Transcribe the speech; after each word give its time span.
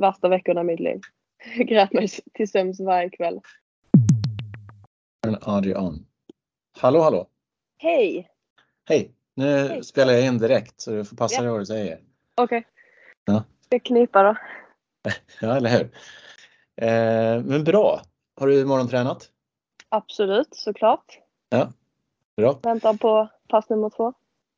värsta 0.00 0.28
veckorna 0.28 0.60
i 0.60 0.64
mitt 0.64 0.80
liv. 0.80 1.00
Jag 1.56 1.66
grät 1.68 1.92
mig 1.92 2.08
till 2.34 2.50
sömns 2.50 2.80
varje 2.80 3.10
kväll. 3.10 3.40
Adrian. 5.42 6.06
Hallå, 6.78 7.00
hallå. 7.00 7.28
Hej! 7.78 8.28
Hej. 8.88 9.12
Nu 9.34 9.44
Hej. 9.68 9.84
spelar 9.84 10.12
jag 10.12 10.24
in 10.26 10.38
direkt 10.38 10.80
så 10.80 10.90
du 10.90 11.04
får 11.04 11.16
passa 11.16 11.34
Ja. 11.34 11.42
dig 11.42 11.50
vad 11.50 11.60
du 11.60 11.66
säger. 11.66 12.00
Okej. 12.34 12.66
Ja. 13.24 13.44
Ska 13.64 13.74
jag 13.76 13.84
knipa 13.84 14.22
då? 14.22 14.36
Ja, 15.40 15.56
eller 15.56 15.70
hur? 15.70 15.84
Eh, 16.76 17.42
men 17.44 17.64
bra. 17.64 18.02
Har 18.40 18.46
du 18.46 18.64
morgontränat? 18.64 19.30
Absolut, 19.88 20.48
såklart. 20.54 21.18
Bra, 22.36 22.60
Väntar 22.62 22.94
på 22.94 23.28
pass 23.48 23.68
nummer 23.70 23.90
två. 23.90 24.12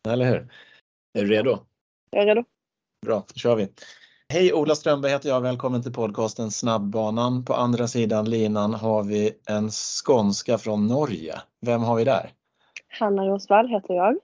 eller 0.08 0.24
hur? 0.24 0.52
Är 1.12 1.22
du 1.24 1.26
redo? 1.30 1.58
Jag 2.10 2.22
är 2.22 2.26
redo. 2.26 2.44
Bra, 3.06 3.24
då 3.28 3.34
kör 3.34 3.56
vi. 3.56 3.68
Hej, 4.32 4.52
Ola 4.54 4.74
Strömberg 4.74 5.12
heter 5.12 5.28
jag. 5.28 5.40
Välkommen 5.40 5.82
till 5.82 5.92
podcasten 5.92 6.50
Snabbbanan. 6.50 7.44
På 7.44 7.54
andra 7.54 7.86
sidan 7.86 8.30
linan 8.30 8.74
har 8.74 9.02
vi 9.02 9.32
en 9.48 9.68
skånska 9.70 10.58
från 10.58 10.86
Norge. 10.86 11.34
Vem 11.66 11.82
har 11.82 11.96
vi 11.96 12.04
där? 12.04 12.30
Hanna 12.88 13.26
Rosvall 13.26 13.68
heter 13.68 13.94
jag. 13.94 14.16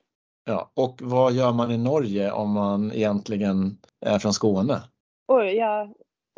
Ja, 0.45 0.70
och 0.74 0.98
vad 1.02 1.33
gör 1.33 1.52
man 1.52 1.70
i 1.70 1.78
Norge 1.78 2.33
om 2.33 2.50
man 2.50 2.92
egentligen 2.92 3.78
är 4.06 4.19
från 4.19 4.33
Skåne? 4.33 4.77
Oj, 5.28 5.56
ja, 5.56 5.88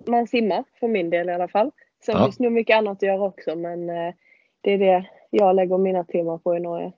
man 0.06 0.26
simmar 0.26 0.64
för 0.80 0.88
min 0.88 1.10
del 1.10 1.28
i 1.28 1.32
alla 1.32 1.48
fall. 1.48 1.70
Sen 2.04 2.16
Ja. 2.18 2.24
finns 2.24 2.38
nog 2.38 2.52
mycket 2.52 2.76
annat 2.76 2.98
att 2.98 3.02
göra 3.02 3.22
också 3.22 3.56
men 3.56 3.90
eh, 3.90 4.14
det 4.60 4.72
är 4.72 4.78
det 4.78 5.06
jag 5.30 5.56
lägger 5.56 5.78
mina 5.78 6.04
timmar 6.04 6.38
på 6.38 6.56
i 6.56 6.60
Norge. 6.60 6.92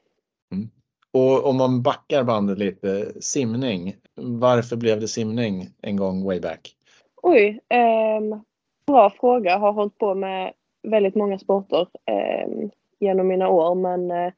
Och 1.13 1.47
om 1.47 1.57
man 1.57 1.83
backar 1.83 2.25
bandet 2.25 2.59
lite, 2.59 3.13
simning. 3.23 3.97
Varför 4.15 4.77
blev 4.77 5.01
det 5.01 5.09
simning 5.09 5.69
en 5.83 5.97
gång 5.97 6.25
way 6.25 6.41
back? 6.41 6.75
Oj, 7.23 7.61
ehm, 7.69 8.41
bra 8.87 9.11
fråga. 9.11 9.59
Har 9.59 9.73
hållit 9.73 9.99
på 9.99 10.15
med 10.15 10.53
väldigt 10.83 11.15
många 11.15 11.39
sporter 11.39 11.89
ehm, 12.07 12.71
genom 12.99 13.29
mina 13.29 13.49
år 13.49 13.75
men 13.75 14.11
eh, 14.11 14.33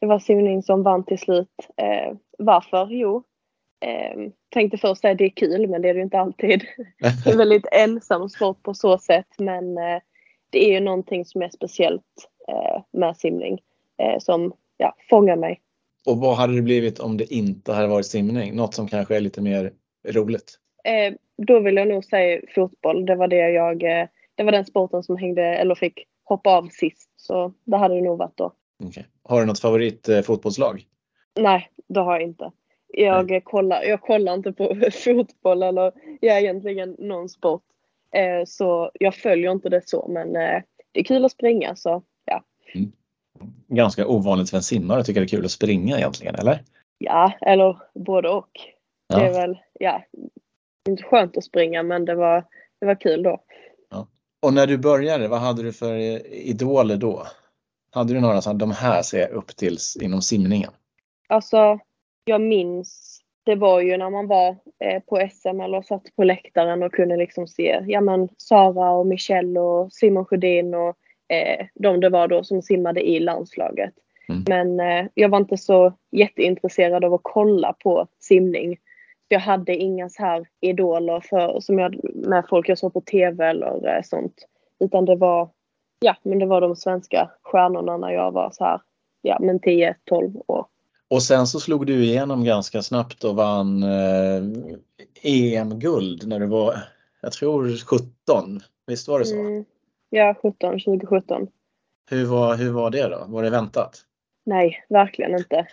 det 0.00 0.06
var 0.06 0.18
simning 0.18 0.62
som 0.62 0.82
vann 0.82 1.04
till 1.04 1.18
slut. 1.18 1.48
Eh, 1.76 2.16
varför? 2.38 2.88
Jo, 2.90 3.22
ehm, 3.80 4.32
tänkte 4.48 4.78
först 4.78 5.00
säga 5.00 5.14
det 5.14 5.24
är 5.24 5.28
kul 5.28 5.68
men 5.68 5.82
det 5.82 5.88
är 5.88 5.94
det 5.94 5.98
ju 5.98 6.04
inte 6.04 6.18
alltid. 6.18 6.64
Det 7.24 7.30
är 7.30 7.36
väldigt 7.36 7.66
ensam 7.72 8.28
sport 8.28 8.62
på 8.62 8.74
så 8.74 8.98
sätt 8.98 9.28
men 9.38 9.78
eh, 9.78 10.00
det 10.50 10.64
är 10.64 10.72
ju 10.72 10.80
någonting 10.80 11.24
som 11.24 11.42
är 11.42 11.48
speciellt 11.48 12.28
eh, 12.48 12.82
med 12.92 13.16
simning 13.16 13.60
eh, 14.02 14.18
som 14.18 14.52
ja, 14.76 14.94
fångar 15.10 15.36
mig. 15.36 15.60
Och 16.06 16.18
vad 16.18 16.36
hade 16.36 16.54
det 16.54 16.62
blivit 16.62 16.98
om 16.98 17.16
det 17.16 17.34
inte 17.34 17.72
hade 17.72 17.88
varit 17.88 18.06
simning? 18.06 18.56
Något 18.56 18.74
som 18.74 18.88
kanske 18.88 19.16
är 19.16 19.20
lite 19.20 19.42
mer 19.42 19.72
roligt. 20.08 20.58
Eh, 20.84 21.14
då 21.46 21.60
vill 21.60 21.76
jag 21.76 21.88
nog 21.88 22.04
säga 22.04 22.40
fotboll. 22.54 23.06
Det 23.06 23.14
var 23.14 23.28
det 23.28 23.50
jag, 23.50 23.82
eh, 23.82 24.08
det 24.34 24.42
var 24.42 24.52
den 24.52 24.64
sporten 24.64 25.02
som 25.02 25.16
hängde 25.16 25.42
eller 25.42 25.74
fick 25.74 26.06
hoppa 26.24 26.50
av 26.50 26.68
sist. 26.68 27.10
Så 27.16 27.52
det 27.64 27.76
hade 27.76 27.94
det 27.94 28.00
nog 28.00 28.18
varit 28.18 28.36
då. 28.36 28.52
Okej. 28.84 29.06
Har 29.22 29.40
du 29.40 29.46
något 29.46 29.60
favorit 29.60 30.08
eh? 30.08 30.22
Nej, 31.40 31.70
det 31.88 32.00
har 32.00 32.12
jag 32.12 32.22
inte. 32.22 32.52
Jag, 32.92 33.44
kollar, 33.44 33.82
jag 33.82 34.00
kollar 34.00 34.34
inte 34.34 34.52
på 34.52 34.76
fotboll 34.92 35.62
eller 35.62 35.92
jag 36.20 36.36
är 36.36 36.40
egentligen 36.40 36.96
någon 36.98 37.28
sport. 37.28 37.62
Eh, 38.14 38.44
så 38.46 38.90
jag 38.94 39.14
följer 39.14 39.52
inte 39.52 39.68
det 39.68 39.88
så 39.88 40.08
men 40.08 40.36
eh, 40.36 40.62
det 40.92 41.00
är 41.00 41.04
kul 41.04 41.24
att 41.24 41.32
springa 41.32 41.76
så 41.76 42.02
ja. 42.24 42.44
Ganska 43.68 44.06
ovanligt 44.06 44.50
för 44.50 44.56
en 44.56 44.62
simmare 44.62 45.04
tycker 45.04 45.20
det 45.20 45.24
är 45.26 45.28
kul 45.28 45.44
att 45.44 45.50
springa 45.50 45.96
egentligen, 45.98 46.34
eller? 46.34 46.64
Ja, 46.98 47.32
eller 47.40 47.76
både 47.94 48.28
och. 48.28 48.50
Det 49.08 49.14
är 49.14 49.26
Ja. 49.26 49.32
väl, 49.32 49.58
ja, 49.80 50.02
inte 50.88 51.02
skönt 51.02 51.36
att 51.36 51.44
springa 51.44 51.82
men 51.82 52.04
det 52.04 52.14
var, 52.14 52.44
det 52.80 52.86
var 52.86 52.94
kul 53.00 53.22
då. 53.22 53.42
Och 54.42 54.54
när 54.54 54.66
du 54.66 54.78
började, 54.78 55.28
vad 55.28 55.40
hade 55.40 55.62
du 55.62 55.72
för 55.72 55.94
eh, 55.94 56.20
idoler 56.30 56.96
då? 56.96 57.26
Hade 57.92 58.14
du 58.14 58.20
några 58.20 58.40
som 58.40 58.58
de 58.58 58.70
här 58.70 59.02
ser 59.02 59.18
jag 59.18 59.30
upp 59.30 59.56
till 59.56 59.76
inom 60.00 60.22
simningen? 60.22 60.70
Alltså, 61.28 61.78
jag 62.24 62.40
minns, 62.40 63.20
det 63.44 63.54
var 63.54 63.80
ju 63.80 63.96
när 63.96 64.10
man 64.10 64.26
var 64.26 64.48
eh, 64.84 65.02
på 65.06 65.28
SM 65.32 65.60
eller 65.60 65.82
satt 65.82 66.16
på 66.16 66.24
läktaren 66.24 66.82
och 66.82 66.92
kunde 66.92 67.16
liksom 67.16 67.46
se, 67.46 67.84
ja 67.86 68.00
men 68.00 68.28
Sara 68.36 68.90
och 68.90 69.06
Michelle 69.06 69.60
och 69.60 69.92
Simon 69.92 70.24
Sjödin 70.24 70.74
och 70.74 70.96
eh, 71.30 71.66
de 71.74 72.00
det 72.00 72.08
var 72.08 72.28
då 72.28 72.44
som 72.44 72.62
simmade 72.62 73.00
i 73.00 73.20
landslaget. 73.20 73.94
Mm. 74.28 74.44
Men 74.48 74.80
eh, 74.80 75.10
jag 75.14 75.28
var 75.28 75.38
inte 75.38 75.56
så 75.56 75.92
jätteintresserad 76.10 77.04
av 77.04 77.14
att 77.14 77.20
kolla 77.22 77.72
på 77.72 78.06
simning. 78.18 78.78
Jag 79.28 79.40
hade 79.40 79.76
inga 79.76 80.08
så 80.08 80.22
här 80.22 80.46
idoler 80.60 81.20
för, 81.20 81.60
som 81.60 81.78
jag, 81.78 82.00
med 82.14 82.44
folk 82.48 82.68
jag 82.68 82.78
såg 82.78 82.92
på 82.92 83.00
TV 83.00 83.46
eller 83.46 83.96
eh, 83.96 84.02
sånt. 84.02 84.46
Utan 84.80 85.04
det 85.04 85.16
var, 85.16 85.48
ja 86.00 86.16
men 86.22 86.38
det 86.38 86.46
var 86.46 86.60
de 86.60 86.76
svenska 86.76 87.30
stjärnorna 87.42 87.96
när 87.96 88.10
jag 88.10 88.32
var 88.32 88.50
så 88.52 88.64
här, 88.64 88.80
ja 89.22 89.38
men 89.40 89.60
10-12 89.60 90.42
år. 90.46 90.66
Och 91.08 91.22
sen 91.22 91.46
så 91.46 91.60
slog 91.60 91.86
du 91.86 92.04
igenom 92.04 92.44
ganska 92.44 92.82
snabbt 92.82 93.24
och 93.24 93.36
vann 93.36 93.82
eh, 93.82 94.42
EM-guld 95.22 96.26
när 96.26 96.40
du 96.40 96.46
var, 96.46 96.78
jag 97.20 97.32
tror 97.32 97.76
17. 97.86 98.60
Visst 98.86 99.08
var 99.08 99.18
det 99.18 99.24
så? 99.24 99.34
Mm, 99.34 99.64
ja, 100.10 100.34
17, 100.42 100.80
2017. 100.80 101.48
Hur, 102.10 102.26
var, 102.26 102.56
hur 102.56 102.72
var 102.72 102.90
det 102.90 103.08
då? 103.08 103.24
Var 103.28 103.42
det 103.42 103.50
väntat? 103.50 103.98
Nej, 104.44 104.84
verkligen 104.88 105.38
inte. 105.38 105.66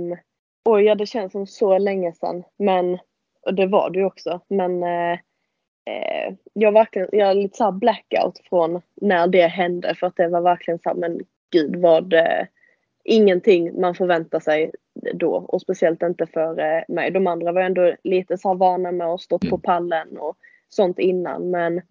Um, 0.00 0.16
oj, 0.64 0.82
ja, 0.82 0.94
det 0.94 1.06
känns 1.06 1.32
som 1.32 1.46
så 1.46 1.78
länge 1.78 2.12
sedan. 2.12 2.44
Men, 2.56 2.98
och 3.46 3.54
det 3.54 3.66
var 3.66 3.90
det 3.90 3.98
ju 3.98 4.04
också. 4.04 4.40
Men 4.48 4.82
eh, 4.82 5.18
jag, 6.52 6.72
verkligen, 6.72 7.08
jag 7.12 7.26
har 7.26 7.34
lite 7.34 7.56
så 7.56 7.64
här 7.64 7.72
blackout 7.72 8.40
från 8.48 8.82
när 8.94 9.26
det 9.26 9.46
hände. 9.46 9.94
För 9.94 10.06
att 10.06 10.16
det 10.16 10.28
var 10.28 10.40
verkligen 10.40 10.78
så 10.78 10.88
här, 10.88 10.96
men 10.96 11.20
gud 11.50 11.76
vad 11.76 12.12
eh, 12.12 12.46
ingenting 13.04 13.80
man 13.80 13.94
förväntar 13.94 14.40
sig 14.40 14.72
då. 15.14 15.32
Och 15.34 15.62
speciellt 15.62 16.02
inte 16.02 16.26
för 16.26 16.84
mig. 16.88 17.10
De 17.10 17.26
andra 17.26 17.52
var 17.52 17.60
ändå 17.62 17.94
lite 18.04 18.38
så 18.38 18.48
här 18.48 18.54
vana 18.54 18.92
med 18.92 19.06
att 19.06 19.20
stå 19.20 19.38
på 19.38 19.46
Mm. 19.46 19.60
pallen 19.60 20.18
och 20.18 20.36
sånt 20.68 20.98
innan. 20.98 21.50
Men 21.50 21.82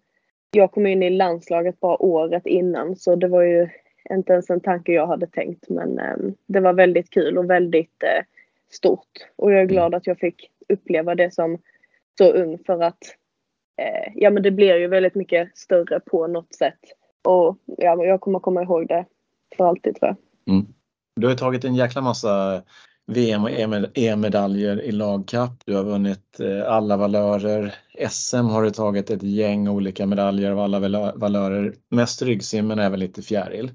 jag 0.56 0.72
kom 0.72 0.86
in 0.86 1.02
i 1.02 1.10
landslaget 1.10 1.80
bara 1.80 2.02
året 2.02 2.46
innan. 2.46 2.96
Så 2.96 3.16
det 3.16 3.28
var 3.28 3.42
ju 3.42 3.68
inte 4.10 4.32
ens 4.32 4.50
en 4.50 4.60
tanke 4.60 4.92
jag 4.92 5.06
hade 5.06 5.26
tänkt. 5.26 5.68
Men 5.68 5.98
eh, 5.98 6.16
det 6.46 6.60
var 6.60 6.72
väldigt 6.72 7.10
kul 7.10 7.38
och 7.38 7.50
väldigt 7.50 8.02
eh, 8.02 8.24
stort. 8.70 9.26
Och 9.36 9.52
jag 9.52 9.60
är 9.60 9.66
glad 9.66 9.94
att 9.94 10.06
jag 10.06 10.18
fick 10.18 10.50
uppleva 10.68 11.14
det 11.14 11.34
som 11.34 11.58
så 12.18 12.32
ung 12.32 12.58
för 12.66 12.82
att 12.82 13.16
eh, 13.76 14.12
ja 14.14 14.30
men 14.30 14.42
det 14.42 14.50
blir 14.50 14.76
ju 14.76 14.86
väldigt 14.86 15.14
mycket 15.14 15.58
större 15.58 16.00
på 16.00 16.26
något 16.26 16.54
sätt. 16.54 16.80
Och 17.24 17.58
ja, 17.64 18.04
jag 18.04 18.20
kommer 18.20 18.38
komma 18.38 18.62
ihåg 18.62 18.88
det 18.88 19.04
för 19.56 19.64
alltid 19.64 19.96
tror 19.96 20.08
jag. 20.08 20.16
Du 21.16 21.26
har 21.26 21.34
tagit 21.34 21.64
en 21.64 21.74
jäkla 21.74 22.00
massa 22.00 22.62
VM 23.06 23.42
och 23.44 23.50
EM-medaljer 23.94 24.82
i 24.82 24.92
lagkapp. 24.92 25.52
Du 25.64 25.74
har 25.76 25.84
vunnit 25.84 26.40
eh, 26.40 26.72
alla 26.72 26.96
valörer. 26.96 27.74
SM 28.10 28.36
har 28.36 28.62
du 28.62 28.70
tagit 28.70 29.10
ett 29.10 29.22
gäng 29.22 29.68
olika 29.68 30.06
medaljer 30.06 30.50
av 30.50 30.58
alla 30.58 30.80
valö- 30.80 31.12
valörer. 31.18 31.74
Mest 31.88 32.22
ryggsim 32.22 32.66
men 32.66 32.78
även 32.78 33.00
lite 33.00 33.22
fjäril. 33.22 33.72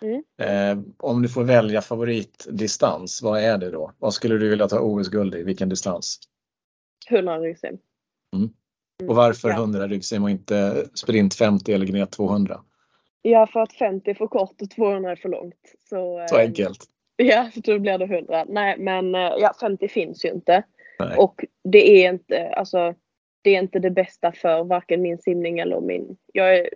Mm. 0.00 0.22
Eh, 0.42 0.84
om 0.98 1.22
du 1.22 1.28
får 1.28 1.44
välja 1.44 1.80
favoritdistans, 1.82 3.22
vad 3.22 3.40
är 3.40 3.58
det 3.58 3.70
då? 3.70 3.92
Vad 3.98 4.14
skulle 4.14 4.34
du 4.38 4.48
vilja 4.48 4.68
ta 4.68 4.80
OS-guld 4.80 5.34
i? 5.34 5.42
Vilken 5.42 5.68
distans? 5.68 6.18
100 7.10 7.38
ryggsim. 7.38 7.78
Mm. 8.36 8.50
Och 9.08 9.16
varför 9.16 9.48
Ja. 9.48 9.54
100 9.56 9.88
ryggsim 9.88 10.22
och 10.24 10.30
inte 10.30 10.86
sprint 10.94 11.34
50 11.34 11.72
eller 11.72 11.86
gnet 11.86 12.10
200? 12.10 12.60
Ja, 13.22 13.46
för 13.46 13.60
att 13.60 13.72
50 13.72 14.10
är 14.10 14.14
för 14.14 14.26
kort 14.26 14.62
och 14.62 14.70
200 14.70 15.10
är 15.10 15.16
för 15.16 15.28
långt. 15.28 15.54
Så, 15.88 16.26
Så 16.30 16.36
eh, 16.38 16.42
enkelt. 16.46 16.84
Ja, 17.22 17.50
då 17.54 17.78
blir 17.78 17.98
det 17.98 18.04
100. 18.04 18.44
Nej, 18.48 18.78
men 18.78 19.14
eh, 19.14 19.20
ja, 19.38 19.52
50 19.60 19.88
finns 19.88 20.24
ju 20.24 20.28
inte. 20.28 20.62
Nej. 20.98 21.16
Och 21.16 21.44
det 21.64 22.04
är 22.04 22.12
inte, 22.12 22.48
alltså, 22.48 22.94
det 23.42 23.50
är 23.56 23.58
inte 23.62 23.78
det 23.78 23.90
bästa 23.90 24.32
för 24.32 24.64
varken 24.64 25.02
min 25.02 25.18
simning 25.18 25.58
eller 25.58 25.80
min... 25.80 26.16
Jag 26.32 26.58
är 26.58 26.68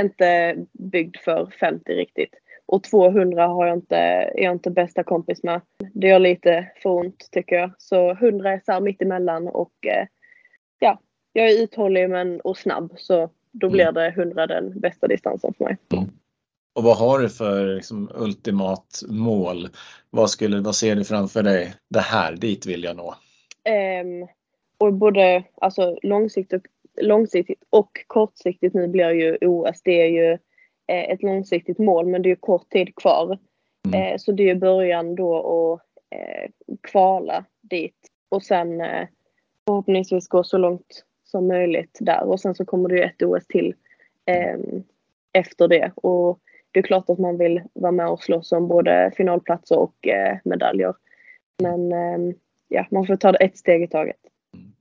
inte 0.00 0.56
byggd 0.72 1.16
för 1.16 1.46
50 1.60 1.92
riktigt. 1.92 2.34
Och 2.66 2.82
200 2.82 3.46
har 3.46 3.66
jag 3.66 3.76
inte, 3.76 3.96
är 3.96 4.42
jag 4.42 4.52
inte 4.52 4.70
bästa 4.70 5.02
kompis 5.04 5.42
med. 5.42 5.60
Det 5.94 6.08
gör 6.08 6.18
lite 6.18 6.66
för 6.82 6.90
ont 6.90 7.28
tycker 7.32 7.56
jag. 7.56 7.70
Så 7.78 8.10
100 8.10 8.52
är 8.52 8.60
så 8.64 8.72
här 8.72 8.80
mitt 8.80 9.02
emellan 9.02 9.48
och 9.48 9.86
eh, 9.86 10.06
ja, 10.78 10.98
jag 11.32 11.50
är 11.50 11.62
uthållig 11.62 12.10
men 12.10 12.40
och 12.40 12.58
snabb. 12.58 12.92
Så 12.96 13.30
då 13.52 13.66
Mm. 13.66 13.72
blir 13.72 13.92
det 13.92 14.08
100 14.08 14.46
den 14.46 14.80
bästa 14.80 15.06
distansen 15.06 15.54
för 15.54 15.64
mig. 15.64 15.76
Och 16.74 16.82
vad 16.82 16.96
har 16.96 17.18
du 17.18 17.28
för 17.28 17.74
liksom, 17.74 18.10
ultimat 18.14 19.02
mål? 19.08 19.68
Vad, 20.10 20.30
skulle, 20.30 20.60
vad 20.60 20.76
ser 20.76 20.96
du 20.96 21.04
framför 21.04 21.42
dig? 21.42 21.74
Det 21.88 22.00
här, 22.00 22.36
dit 22.36 22.66
vill 22.66 22.84
jag 22.84 22.96
nå. 22.96 23.14
Ehm, 23.64 24.26
och 24.78 24.94
både 24.94 25.44
alltså, 25.54 25.98
långsiktigt, 26.02 26.62
långsiktigt 27.00 27.62
och 27.70 27.90
kortsiktigt 28.06 28.74
nu 28.74 28.88
blir 28.88 29.10
ju 29.10 29.38
OS. 29.40 29.82
Det 29.82 30.02
är 30.02 30.08
ju 30.08 30.32
eh, 30.86 31.10
ett 31.10 31.22
långsiktigt 31.22 31.78
mål 31.78 32.06
men 32.06 32.22
det 32.22 32.26
är 32.26 32.30
ju 32.30 32.36
kort 32.36 32.70
tid 32.70 32.96
kvar. 32.96 33.38
Mm. 33.86 34.02
Eh, 34.02 34.16
så 34.18 34.32
det 34.32 34.50
är 34.50 34.54
början 34.54 35.14
då 35.14 35.36
att 35.36 35.80
eh, 36.18 36.50
kvala 36.80 37.44
dit 37.60 37.96
och 38.28 38.42
sen 38.42 38.80
eh, 38.80 39.08
förhoppningsvis 39.66 40.28
gå 40.28 40.44
så 40.44 40.58
långt 40.58 41.04
som 41.24 41.48
möjligt 41.48 41.98
där 42.00 42.24
och 42.24 42.40
sen 42.40 42.54
så 42.54 42.64
kommer 42.64 42.88
det 42.88 42.96
ju 42.96 43.02
ett 43.02 43.22
OS 43.22 43.46
till 43.46 43.74
eh, 44.26 44.56
efter 45.32 45.68
det 45.68 45.92
och 45.94 46.38
det 46.72 46.78
är 46.78 46.82
klart 46.82 47.10
att 47.10 47.18
man 47.18 47.38
vill 47.38 47.62
vara 47.72 47.92
med 47.92 48.08
och 48.08 48.22
slåss 48.22 48.52
om 48.52 48.68
både 48.68 49.12
finalplatser 49.16 49.78
och 49.78 50.08
eh, 50.08 50.38
medaljer. 50.44 50.94
Men 51.62 51.92
eh, 51.92 52.34
ja, 52.68 52.86
man 52.90 53.06
får 53.06 53.16
ta 53.16 53.32
det 53.32 53.38
ett 53.38 53.58
steg 53.58 53.82
i 53.82 53.86
taget. 53.86 54.16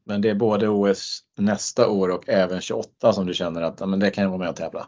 Men 0.04 0.22
det 0.22 0.30
är 0.30 0.36
både 0.36 0.68
OS 0.68 1.20
nästa 1.38 1.90
år 1.90 2.10
och 2.10 2.30
även 2.30 2.62
28 2.62 3.14
som 3.14 3.26
du 3.26 3.34
känner 3.34 3.62
att 3.62 3.90
men 3.90 4.00
det 4.00 4.10
kan 4.10 4.24
jag 4.24 4.30
vara 4.30 4.40
med 4.40 4.50
och 4.50 4.56
tävla? 4.56 4.88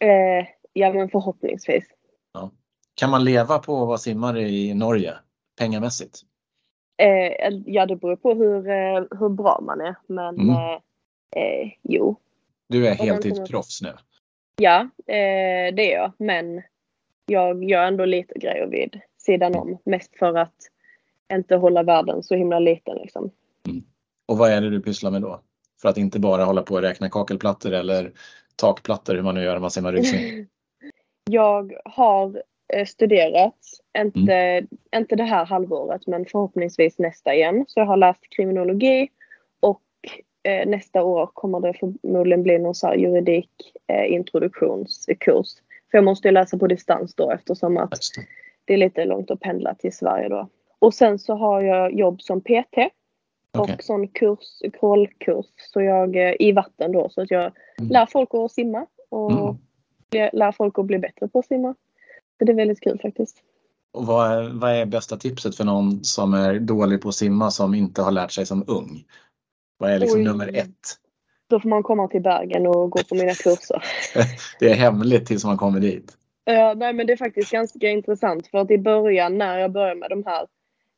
Eh, 0.00 0.46
ja, 0.72 0.92
men 0.92 1.08
förhoppningsvis. 1.08 1.84
Ja. 2.32 2.50
Kan 2.94 3.10
man 3.10 3.24
leva 3.24 3.58
på 3.58 3.82
att 3.82 3.88
vara 3.88 3.98
simmare 3.98 4.42
i 4.42 4.74
Norge 4.74 5.14
pengamässigt? 5.58 6.20
Eh, 6.96 7.58
ja, 7.66 7.86
det 7.86 7.96
beror 7.96 8.16
på 8.16 8.34
hur, 8.34 8.68
eh, 8.68 9.04
hur 9.18 9.28
bra 9.28 9.60
man 9.62 9.80
är. 9.80 9.96
Men 10.06 10.34
mm. 10.34 10.50
Eh, 10.50 10.72
eh, 11.42 11.72
jo. 11.82 12.16
Du 12.68 12.86
är 12.86 12.94
heltidsproffs 12.94 13.82
nu? 13.82 13.92
Ja, 14.58 14.80
eh, 15.06 15.74
det 15.74 15.92
är 15.92 15.96
jag. 15.96 16.12
Men 16.18 16.62
jag 17.26 17.64
gör 17.64 17.84
ändå 17.84 18.04
lite 18.04 18.38
grejer 18.38 18.66
vid 18.66 19.00
sidan 19.18 19.54
om. 19.54 19.78
Mest 19.84 20.18
för 20.18 20.34
att 20.34 20.56
inte 21.32 21.56
hålla 21.56 21.82
världen 21.82 22.22
så 22.22 22.34
himla 22.34 22.58
liten. 22.58 22.96
Liksom. 22.96 23.30
Mm. 23.68 23.82
Och 24.26 24.38
vad 24.38 24.50
är 24.50 24.60
det 24.60 24.70
du 24.70 24.80
pysslar 24.80 25.10
med 25.10 25.22
då? 25.22 25.40
För 25.82 25.88
att 25.88 25.96
inte 25.96 26.20
bara 26.20 26.44
hålla 26.44 26.62
på 26.62 26.74
och 26.74 26.82
räkna 26.82 27.08
kakelplattor 27.08 27.72
eller 27.72 28.12
takplattor, 28.56 29.14
hur 29.14 29.22
man 29.22 29.34
nu 29.34 29.42
gör 29.42 29.52
när 29.52 29.60
man 29.60 29.70
simmar 29.70 29.92
rusning. 29.92 30.46
jag 31.30 31.72
har 31.84 32.42
eh, 32.74 32.86
studerat, 32.86 33.58
inte, 33.98 34.34
mm. 34.34 34.66
inte 34.96 35.16
det 35.16 35.24
här 35.24 35.44
halvåret 35.44 36.06
men 36.06 36.26
förhoppningsvis 36.26 36.98
nästa 36.98 37.34
igen. 37.34 37.64
Så 37.68 37.80
jag 37.80 37.86
har 37.86 37.96
läst 37.96 38.28
kriminologi 38.36 39.08
eh, 40.48 40.66
nästa 40.66 41.02
år 41.02 41.30
kommer 41.34 41.60
det 41.60 41.74
förmodligen 41.74 42.42
bli 42.42 42.58
någon 42.58 42.74
så 42.74 42.94
juridik 42.94 43.50
eh, 43.86 44.12
introduktionskurs. 44.12 45.48
För 45.90 45.98
jag 45.98 46.04
måste 46.04 46.28
ju 46.28 46.32
läsa 46.32 46.58
på 46.58 46.66
distans 46.66 47.14
då 47.14 47.30
eftersom 47.30 47.76
att 47.76 47.98
det 48.64 48.74
är 48.74 48.78
lite 48.78 49.04
långt 49.04 49.30
att 49.30 49.40
pendla 49.40 49.74
till 49.74 49.92
Sverige 49.92 50.28
då. 50.28 50.48
Och 50.78 50.94
sen 50.94 51.18
så 51.18 51.34
har 51.34 51.62
jag 51.62 51.94
jobb 51.94 52.22
som 52.22 52.40
PT 52.40 52.48
okay. 53.58 53.74
och 53.74 53.82
sån 53.82 54.08
kurs, 54.08 54.62
crawlkurs 54.80 55.46
så 55.56 55.82
jag, 55.82 56.16
eh, 56.16 56.34
i 56.38 56.52
vatten 56.52 56.92
då 56.92 57.08
så 57.10 57.22
att 57.22 57.30
jag 57.30 57.52
mm. 57.78 57.90
lär 57.90 58.06
folk 58.06 58.28
att 58.32 58.52
simma 58.52 58.86
och 59.08 59.32
mm. 60.12 60.30
lär 60.32 60.52
folk 60.52 60.78
att 60.78 60.86
bli 60.86 60.98
bättre 60.98 61.28
på 61.28 61.38
att 61.38 61.46
simma. 61.46 61.74
Så 62.38 62.44
det 62.44 62.52
är 62.52 62.56
väldigt 62.56 62.80
kul 62.80 62.98
faktiskt. 63.02 63.42
Och 63.92 64.06
vad 64.06 64.32
är, 64.32 64.50
vad 64.52 64.70
är 64.70 64.86
bästa 64.86 65.16
tipset 65.16 65.56
för 65.56 65.64
någon 65.64 66.04
som 66.04 66.34
är 66.34 66.58
dålig 66.58 67.02
på 67.02 67.08
att 67.08 67.14
simma 67.14 67.50
som 67.50 67.74
inte 67.74 68.02
har 68.02 68.12
lärt 68.12 68.32
sig 68.32 68.46
som 68.46 68.64
ung? 68.66 69.04
Vad 69.78 69.90
är 69.90 69.98
liksom 69.98 70.20
Oj. 70.20 70.24
nummer 70.24 70.56
ett? 70.56 70.96
Då 71.48 71.60
får 71.60 71.68
man 71.68 71.82
komma 71.82 72.08
till 72.08 72.22
Bergen 72.22 72.66
och 72.66 72.90
gå 72.90 72.98
på 73.08 73.14
mina 73.14 73.34
kurser. 73.34 73.84
det 74.60 74.70
är 74.70 74.74
hemligt 74.74 75.26
tills 75.26 75.44
man 75.44 75.56
kommer 75.56 75.80
dit. 75.80 76.16
Ja, 76.44 76.74
nej, 76.74 76.92
men 76.92 77.06
det 77.06 77.12
är 77.12 77.16
faktiskt 77.16 77.52
ganska 77.52 77.88
intressant 77.88 78.46
för 78.46 78.58
att 78.58 78.70
i 78.70 78.78
början 78.78 79.38
när 79.38 79.58
jag 79.58 79.72
började 79.72 80.00
med 80.00 80.10
de 80.10 80.24
här 80.26 80.46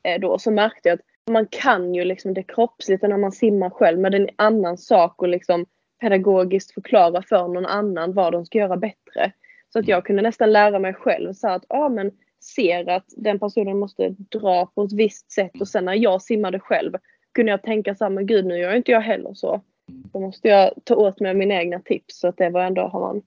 eh, 0.03 0.21
då 0.21 0.39
så 0.39 0.51
märkte 0.51 0.89
jag 0.89 0.95
att 0.95 1.05
man 1.31 1.47
kan 1.47 1.95
ju 1.95 2.05
liksom 2.05 2.35
det 2.35 2.43
kroppsligt 2.43 3.03
när 3.03 3.17
man 3.17 3.33
simmar 3.33 3.71
själv 3.71 3.99
men 3.99 4.13
det 4.13 4.19
är 4.19 4.23
en 4.23 4.35
annan 4.37 4.79
sak 4.79 5.23
att 5.23 5.31
liksom 5.31 5.67
pedagogiskt 6.01 6.75
förklara 6.75 7.23
för 7.23 7.49
någon 7.49 7.67
annan 7.67 8.13
vad 8.13 8.33
de 8.33 8.47
ska 8.47 8.59
göra 8.59 8.77
bättre. 8.77 9.33
Så 9.73 9.79
att 9.79 9.89
jag 9.89 10.05
kunde 10.05 10.23
nästan 10.23 10.53
lära 10.53 10.79
mig 10.79 10.95
själv 10.95 11.33
så 11.33 11.49
att, 11.49 11.65
ja 11.69 11.89
men 11.89 12.11
ser 12.57 12.89
att 12.89 13.07
den 13.17 13.39
personen 13.39 13.79
måste 13.79 14.09
dra 14.09 14.67
på 14.67 14.83
ett 14.83 14.93
visst 14.93 15.33
sätt 15.33 15.61
och 15.61 15.69
sen 15.69 15.85
när 15.85 15.95
jag 15.95 16.23
simmade 16.23 16.61
själv 16.61 16.93
kunde 17.35 17.51
jag 17.51 17.63
tänka 17.63 17.95
så 17.95 18.05
här, 18.05 18.11
men 18.11 18.27
gud 18.27 18.47
nu 18.47 18.59
gör 18.59 18.75
inte 18.75 18.93
jag 18.93 19.01
heller 19.01 19.35
så. 19.35 19.61
Då 19.87 20.21
måste 20.21 20.49
jag 20.49 20.71
ta 20.85 20.95
åt 20.95 21.21
mig 21.21 21.35
mina 21.35 21.55
egna 21.55 21.81
tips 21.81 22.19
så 22.19 22.29
att 22.29 22.37
det 22.37 22.51
var 22.51 22.63
ändå 22.63 22.83
har 22.83 23.01
man 23.01 23.23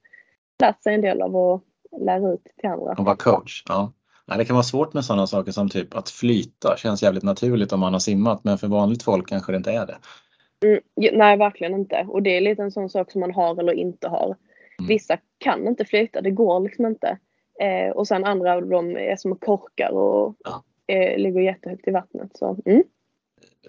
lärt 0.60 0.82
sig 0.82 0.94
en 0.94 1.00
del 1.00 1.22
av 1.22 1.36
att 1.36 1.62
lära 2.00 2.32
ut 2.32 2.44
till 2.60 2.70
andra. 2.70 2.94
Och 2.98 3.04
vara 3.04 3.16
coach, 3.16 3.62
ja. 3.68 3.92
Nej, 4.26 4.38
det 4.38 4.44
kan 4.44 4.56
vara 4.56 4.64
svårt 4.64 4.94
med 4.94 5.04
sådana 5.04 5.26
saker 5.26 5.52
som 5.52 5.68
typ 5.68 5.96
att 5.96 6.10
flyta 6.10 6.76
känns 6.76 7.02
jävligt 7.02 7.22
naturligt 7.22 7.72
om 7.72 7.80
man 7.80 7.92
har 7.92 8.00
simmat 8.00 8.44
men 8.44 8.58
för 8.58 8.68
vanligt 8.68 9.02
folk 9.02 9.28
kanske 9.28 9.52
det 9.52 9.56
inte 9.56 9.72
är 9.72 9.86
det. 9.86 9.96
Mm, 10.66 10.80
nej, 11.18 11.36
verkligen 11.36 11.74
inte. 11.74 12.06
Och 12.08 12.22
det 12.22 12.36
är 12.36 12.40
lite 12.40 12.62
en 12.62 12.70
sån 12.70 12.90
sak 12.90 13.12
som 13.12 13.20
man 13.20 13.34
har 13.34 13.60
eller 13.60 13.72
inte 13.72 14.08
har. 14.08 14.36
Mm. 14.78 14.88
Vissa 14.88 15.18
kan 15.38 15.68
inte 15.68 15.84
flyta, 15.84 16.20
det 16.20 16.30
går 16.30 16.60
liksom 16.60 16.86
inte. 16.86 17.18
Eh, 17.60 17.90
och 17.90 18.08
sen 18.08 18.24
andra 18.24 18.60
de 18.60 18.96
är 18.96 19.16
som 19.16 19.36
korkar 19.36 19.90
och 19.90 20.34
ja. 20.44 20.64
eh, 20.86 21.18
ligger 21.18 21.40
jättehögt 21.40 21.88
i 21.88 21.90
vattnet. 21.90 22.36
Så, 22.36 22.56
mm. 22.64 22.82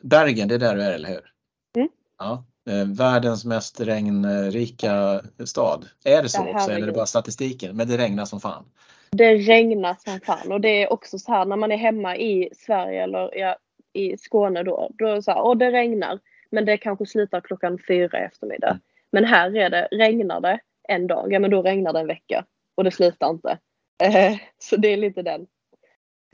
Bergen, 0.01 0.47
det 0.47 0.55
är 0.55 0.59
där 0.59 0.75
du 0.75 0.81
är, 0.81 0.93
eller 0.93 1.09
hur? 1.09 1.31
Mm. 1.77 1.89
Ja. 2.17 2.45
Eh, 2.69 2.87
världens 2.87 3.45
mest 3.45 3.79
regnrika 3.79 5.21
stad. 5.45 5.85
Är 6.05 6.23
det 6.23 6.29
så 6.29 6.43
det 6.43 6.51
också 6.51 6.71
eller 6.71 6.81
är 6.81 6.87
det 6.87 6.93
bara 6.93 7.05
statistiken? 7.05 7.77
Men 7.77 7.87
det 7.87 7.97
regnar 7.97 8.25
som 8.25 8.39
fan. 8.39 8.65
Det 9.11 9.35
regnar 9.35 9.95
som 9.99 10.19
fan 10.19 10.51
och 10.51 10.61
det 10.61 10.83
är 10.83 10.93
också 10.93 11.19
så 11.19 11.31
här 11.31 11.45
när 11.45 11.55
man 11.55 11.71
är 11.71 11.77
hemma 11.77 12.17
i 12.17 12.49
Sverige 12.55 13.03
eller 13.03 13.37
ja, 13.37 13.57
i 13.93 14.17
Skåne 14.17 14.63
då. 14.63 14.89
Då 14.93 15.07
är 15.07 15.15
det 15.15 15.23
så 15.23 15.31
här, 15.31 15.41
åh 15.41 15.57
det 15.57 15.71
regnar. 15.71 16.19
Men 16.49 16.65
det 16.65 16.77
kanske 16.77 17.05
slutar 17.05 17.41
klockan 17.41 17.79
fyra 17.87 18.19
i 18.19 18.23
eftermiddag. 18.23 18.69
Mm. 18.69 18.81
Men 19.11 19.25
här 19.25 19.55
är 19.55 19.69
det, 19.69 19.87
regnar 19.91 20.41
det 20.41 20.59
en 20.87 21.07
dag, 21.07 21.33
ja 21.33 21.39
men 21.39 21.51
då 21.51 21.61
regnar 21.61 21.93
det 21.93 21.99
en 21.99 22.07
vecka. 22.07 22.45
Och 22.75 22.83
det 22.83 22.91
slutar 22.91 23.29
inte. 23.29 23.57
Så 24.57 24.75
det 24.75 24.87
är 24.87 24.97
lite 24.97 25.21
den. 25.21 25.47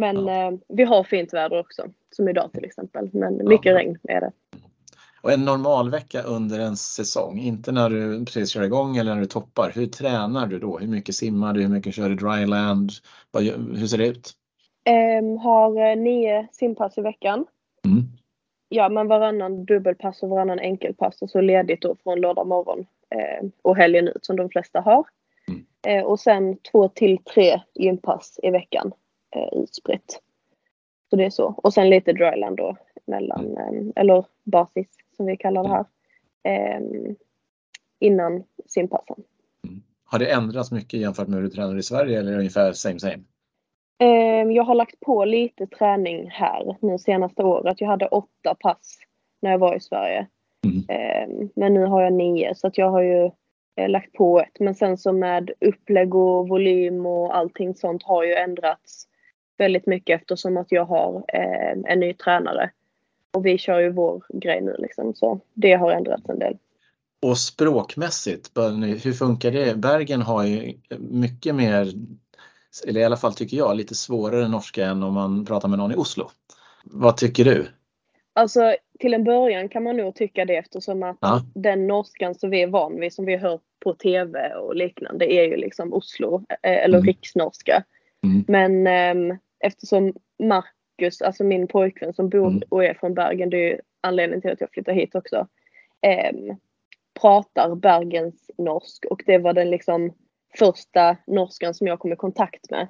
Men 0.01 0.27
ja. 0.27 0.47
eh, 0.47 0.57
vi 0.67 0.83
har 0.83 1.03
fint 1.03 1.33
väder 1.33 1.59
också. 1.59 1.83
Som 2.11 2.29
idag 2.29 2.53
till 2.53 2.65
exempel. 2.65 3.09
Men 3.13 3.47
mycket 3.47 3.71
ja. 3.71 3.77
regn 3.77 3.97
är 4.03 4.21
det. 4.21 4.31
Och 5.21 5.31
en 5.31 5.45
normal 5.45 5.91
vecka 5.91 6.21
under 6.21 6.59
en 6.59 6.77
säsong, 6.77 7.39
inte 7.39 7.71
när 7.71 7.89
du 7.89 8.25
precis 8.25 8.49
kör 8.49 8.63
igång 8.63 8.97
eller 8.97 9.13
när 9.13 9.21
du 9.21 9.27
toppar. 9.27 9.71
Hur 9.75 9.85
tränar 9.85 10.47
du 10.47 10.59
då? 10.59 10.77
Hur 10.77 10.87
mycket 10.87 11.15
simmar 11.15 11.53
du? 11.53 11.61
Hur 11.61 11.69
mycket 11.69 11.93
kör 11.93 12.09
du 12.09 12.15
dryland? 12.15 12.91
Hur 13.77 13.87
ser 13.87 13.97
det 13.97 14.07
ut? 14.07 14.31
Um, 15.19 15.37
har 15.37 15.89
eh, 15.89 15.95
nio 15.95 16.47
simpass 16.51 16.97
i 16.97 17.01
veckan. 17.01 17.45
Mm. 17.85 18.03
Ja, 18.69 18.89
men 18.89 19.07
varannan 19.07 19.65
dubbelpass 19.65 20.23
och 20.23 20.29
varannan 20.29 20.59
enkelpass 20.59 21.21
och 21.21 21.29
så 21.29 21.41
ledigt 21.41 21.81
då 21.81 21.95
från 22.03 22.21
lördag 22.21 22.47
morgon 22.47 22.85
eh, 23.15 23.47
och 23.61 23.77
helgen 23.77 24.07
ut 24.07 24.25
som 24.25 24.35
de 24.35 24.49
flesta 24.49 24.81
har. 24.81 25.03
Mm. 25.47 25.65
Eh, 25.87 26.05
och 26.05 26.19
sen 26.19 26.57
två 26.57 26.87
till 26.87 27.17
tre 27.17 27.61
gympass 27.73 28.39
i 28.43 28.49
veckan 28.49 28.91
eh, 29.35 29.61
utspritt. 29.61 30.21
Så 31.09 31.15
det 31.15 31.25
är 31.25 31.29
så. 31.29 31.53
Och 31.57 31.73
sen 31.73 31.89
lite 31.89 32.13
dryland 32.13 32.57
då 32.57 32.77
mellan, 33.05 33.45
mm. 33.45 33.87
eh, 33.87 33.91
eller 33.95 34.25
basis 34.43 34.87
som 35.17 35.25
vi 35.25 35.37
kallar 35.37 35.63
det 35.63 35.69
här. 35.69 35.85
Eh, 36.43 36.81
innan 37.99 38.43
simpassen. 38.65 39.23
Mm. 39.67 39.81
Har 40.03 40.19
det 40.19 40.31
ändrats 40.31 40.71
mycket 40.71 40.99
jämfört 40.99 41.27
med 41.27 41.35
hur 41.35 41.43
du 41.43 41.49
tränar 41.49 41.77
i 41.77 41.83
Sverige 41.83 42.19
eller 42.19 42.37
ungefär 42.37 42.73
same 42.73 42.99
same? 42.99 43.23
Ehm, 44.01 44.51
jag 44.51 44.63
har 44.63 44.75
lagt 44.75 44.99
på 44.99 45.25
lite 45.25 45.67
träning 45.67 46.29
här 46.29 46.77
nu 46.81 46.97
senaste 46.97 47.43
året. 47.43 47.81
Jag 47.81 47.87
hade 47.87 48.07
åtta 48.07 48.55
pass 48.59 48.97
när 49.41 49.51
jag 49.51 49.57
var 49.57 49.75
i 49.75 49.79
Sverige. 49.79 50.27
Mm. 50.65 50.83
Ehm, 50.89 51.49
men 51.55 51.73
nu 51.73 51.85
har 51.85 52.01
jag 52.01 52.13
nio 52.13 52.55
så 52.55 52.67
att 52.67 52.77
jag 52.77 52.89
har 52.89 53.01
ju 53.01 53.31
eh, 53.75 53.89
lagt 53.89 54.13
på 54.13 54.39
ett. 54.39 54.59
Men 54.59 54.75
sen 54.75 54.97
så 54.97 55.11
med 55.13 55.51
upplägg 55.65 56.15
och 56.15 56.47
volym 56.47 57.05
och 57.05 57.37
allting 57.37 57.75
sånt 57.75 58.03
har 58.03 58.23
ju 58.23 58.33
ändrats 58.33 59.07
väldigt 59.61 59.87
mycket 59.87 60.21
eftersom 60.21 60.57
att 60.57 60.71
jag 60.71 60.85
har 60.85 61.23
ehm, 61.27 61.85
en 61.87 61.99
ny 61.99 62.13
tränare. 62.13 62.71
Och 63.33 63.45
vi 63.45 63.57
kör 63.57 63.79
ju 63.79 63.89
vår 63.91 64.23
grej 64.29 64.61
nu 64.61 64.75
liksom 64.79 65.13
så 65.13 65.39
det 65.53 65.73
har 65.73 65.91
ändrats 65.91 66.29
en 66.29 66.39
del. 66.39 66.57
Och 67.21 67.37
språkmässigt, 67.37 68.51
hur 69.03 69.13
funkar 69.13 69.51
det? 69.51 69.77
Bergen 69.77 70.21
har 70.21 70.43
ju 70.43 70.73
mycket 70.99 71.55
mer 71.55 71.87
eller 72.87 73.01
i 73.01 73.03
alla 73.03 73.17
fall 73.17 73.33
tycker 73.33 73.57
jag, 73.57 73.77
lite 73.77 73.95
svårare 73.95 74.47
norska 74.47 74.85
än 74.85 75.03
om 75.03 75.13
man 75.13 75.45
pratar 75.45 75.69
med 75.69 75.79
någon 75.79 75.91
i 75.91 75.95
Oslo. 75.95 76.29
Vad 76.83 77.17
tycker 77.17 77.45
du? 77.45 77.67
Alltså 78.33 78.75
till 78.99 79.13
en 79.13 79.23
början 79.23 79.69
kan 79.69 79.83
man 79.83 79.97
nog 79.97 80.15
tycka 80.15 80.45
det 80.45 80.57
eftersom 80.57 81.03
att 81.03 81.17
ja. 81.19 81.41
den 81.55 81.87
norskan 81.87 82.35
som 82.35 82.49
vi 82.49 82.61
är 82.61 82.67
van 82.67 82.99
vid, 82.99 83.13
som 83.13 83.25
vi 83.25 83.37
hört 83.37 83.61
på 83.79 83.93
TV 83.93 84.53
och 84.53 84.75
liknande, 84.75 85.33
är 85.33 85.43
ju 85.43 85.57
liksom 85.57 85.93
Oslo 85.93 86.45
eh, 86.49 86.57
eller 86.61 86.97
mm. 86.97 87.07
riksnorska. 87.07 87.83
Mm. 88.23 88.45
Men 88.47 88.87
eh, 88.87 89.37
eftersom 89.63 90.13
Marcus, 90.39 91.21
alltså 91.21 91.43
min 91.43 91.67
pojkvän 91.67 92.13
som 92.13 92.29
bor 92.29 92.47
mm. 92.47 92.63
och 92.69 92.85
är 92.85 92.93
från 92.93 93.13
Bergen, 93.13 93.49
det 93.49 93.57
är 93.57 93.69
ju 93.69 93.79
anledningen 94.01 94.41
till 94.41 94.51
att 94.51 94.61
jag 94.61 94.71
flyttar 94.71 94.93
hit 94.93 95.15
också, 95.15 95.47
eh, 96.01 96.55
pratar 97.21 97.75
Bergens 97.75 98.51
norsk 98.57 99.05
och 99.05 99.23
det 99.25 99.37
var 99.37 99.53
den 99.53 99.69
liksom 99.69 100.13
första 100.57 101.17
norskan 101.27 101.73
som 101.73 101.87
jag 101.87 101.99
kom 101.99 102.13
i 102.13 102.15
kontakt 102.15 102.69
med 102.69 102.87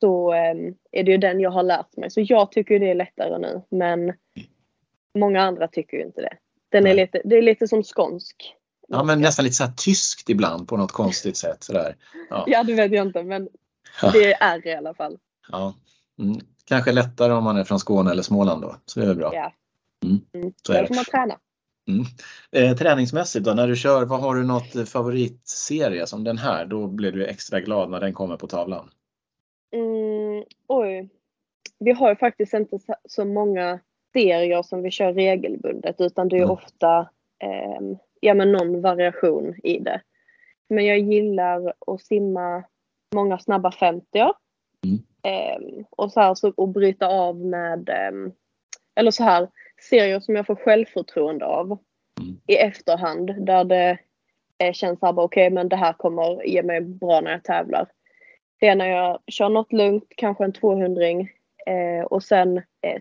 så 0.00 0.34
um, 0.34 0.74
är 0.92 1.02
det 1.02 1.10
ju 1.10 1.18
den 1.18 1.40
jag 1.40 1.50
har 1.50 1.62
lärt 1.62 1.96
mig. 1.96 2.10
Så 2.10 2.20
jag 2.20 2.52
tycker 2.52 2.80
det 2.80 2.90
är 2.90 2.94
lättare 2.94 3.38
nu 3.38 3.62
men 3.70 4.12
många 5.18 5.42
andra 5.42 5.68
tycker 5.68 5.96
ju 5.96 6.02
inte 6.02 6.20
det. 6.20 6.36
Den 6.68 6.86
är 6.86 6.94
lite, 6.94 7.22
det 7.24 7.36
är 7.36 7.42
lite 7.42 7.68
som 7.68 7.82
skånsk. 7.82 8.54
Ja 8.88 9.04
men 9.04 9.20
nästan 9.20 9.44
lite 9.44 9.56
så 9.56 9.64
här 9.64 9.72
tyskt 9.72 10.30
ibland 10.30 10.68
på 10.68 10.76
något 10.76 10.92
konstigt 10.92 11.36
sätt. 11.36 11.64
Sådär. 11.64 11.96
Ja. 12.30 12.44
ja 12.46 12.62
det 12.64 12.74
vet 12.74 12.92
jag 12.92 13.06
inte 13.06 13.22
men 13.22 13.48
det 14.12 14.32
är 14.32 14.66
i 14.66 14.74
alla 14.74 14.94
fall. 14.94 15.18
Ja. 15.48 15.74
Mm. 16.18 16.40
Kanske 16.64 16.92
lättare 16.92 17.32
om 17.32 17.44
man 17.44 17.56
är 17.56 17.64
från 17.64 17.78
Skåne 17.78 18.10
eller 18.10 18.22
Småland 18.22 18.62
då, 18.62 18.76
så 18.84 19.00
det 19.00 19.06
är 19.06 19.14
bra. 19.14 19.34
Ja. 19.34 19.52
Mm. 20.04 20.20
Mm. 20.32 20.52
Så 20.62 20.72
är 20.72 20.82
det. 20.82 20.88
får 20.88 20.94
man 20.94 21.04
träna. 21.04 21.38
Mm. 21.88 22.04
Eh, 22.52 22.76
träningsmässigt 22.76 23.44
då, 23.44 23.54
när 23.54 23.68
du 23.68 23.76
kör, 23.76 24.04
vad 24.04 24.20
har 24.20 24.34
du 24.34 24.44
något 24.44 24.88
favoritserie 24.88 26.06
som 26.06 26.24
den 26.24 26.38
här? 26.38 26.66
Då 26.66 26.86
blir 26.86 27.12
du 27.12 27.26
extra 27.26 27.60
glad 27.60 27.90
när 27.90 28.00
den 28.00 28.12
kommer 28.12 28.36
på 28.36 28.46
tavlan. 28.46 28.90
Mm, 29.72 30.44
oj. 30.66 31.08
Vi 31.78 31.92
har 31.92 32.08
ju 32.08 32.16
faktiskt 32.16 32.54
inte 32.54 32.78
så 33.08 33.24
många 33.24 33.80
serier 34.12 34.62
som 34.62 34.82
vi 34.82 34.90
kör 34.90 35.12
regelbundet 35.12 36.00
utan 36.00 36.28
det 36.28 36.36
är 36.36 36.42
mm. 36.42 36.50
ofta 36.50 36.98
eh, 37.38 37.98
ja, 38.20 38.34
men 38.34 38.52
någon 38.52 38.80
variation 38.80 39.54
i 39.62 39.78
det. 39.78 40.00
Men 40.68 40.86
jag 40.86 40.98
gillar 40.98 41.72
att 41.86 42.02
simma 42.02 42.64
många 43.14 43.38
snabba 43.38 43.72
50 43.72 44.06
mm. 44.84 44.98
Eh, 45.28 45.84
och 45.90 46.12
så 46.12 46.20
här 46.20 46.34
så, 46.34 46.52
och 46.56 46.68
bryta 46.68 47.06
av 47.06 47.36
med 47.36 47.88
eh, 47.88 48.32
eller 48.94 49.10
så 49.10 49.22
här 49.22 49.48
serier 49.90 50.20
som 50.20 50.36
jag 50.36 50.46
får 50.46 50.54
självförtroende 50.54 51.46
av 51.46 51.66
mm. 51.66 52.40
i 52.46 52.56
efterhand 52.56 53.46
där 53.46 53.64
det 53.64 53.98
eh, 54.58 54.72
känns 54.72 55.00
såhär 55.00 55.12
okej 55.12 55.24
okay, 55.24 55.50
men 55.50 55.68
det 55.68 55.76
här 55.76 55.92
kommer 55.92 56.46
ge 56.46 56.62
mig 56.62 56.80
bra 56.80 57.20
när 57.20 57.30
jag 57.30 57.44
tävlar. 57.44 57.88
Det 58.60 58.66
är 58.66 58.74
när 58.74 58.88
jag 58.88 59.18
kör 59.26 59.48
något 59.48 59.72
lugnt, 59.72 60.04
kanske 60.16 60.44
en 60.44 60.52
200 60.52 61.02
eh, 61.66 62.04
och 62.10 62.22
sen 62.22 62.56
eh, 62.56 63.00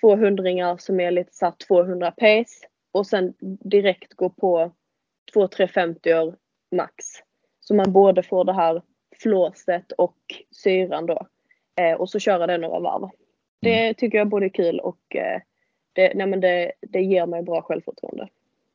200 0.00 0.78
som 0.78 1.00
är 1.00 1.10
lite 1.10 1.34
såhär 1.34 1.54
200 1.68 2.10
pace 2.10 2.66
och 2.92 3.06
sen 3.06 3.34
direkt 3.40 4.14
gå 4.14 4.30
på 4.30 4.72
2-350 5.34 6.34
max. 6.76 7.04
Så 7.60 7.74
man 7.74 7.92
både 7.92 8.22
får 8.22 8.44
det 8.44 8.52
här 8.52 8.82
flåset 9.22 9.92
och 9.92 10.16
syran 10.50 11.06
då. 11.06 11.26
Eh, 11.76 11.92
och 11.92 12.10
så 12.10 12.18
köra 12.18 12.46
det 12.46 12.58
några 12.58 12.80
varv. 12.80 13.08
Det 13.60 13.80
mm. 13.80 13.94
tycker 13.94 14.18
jag 14.18 14.26
är 14.26 14.30
både 14.30 14.50
kul 14.50 14.80
och 14.80 15.16
eh, 15.16 15.40
det, 15.92 16.12
nej 16.14 16.26
men 16.26 16.40
det, 16.40 16.72
det 16.80 17.00
ger 17.00 17.26
mig 17.26 17.42
bra 17.42 17.62
självförtroende. 17.62 18.28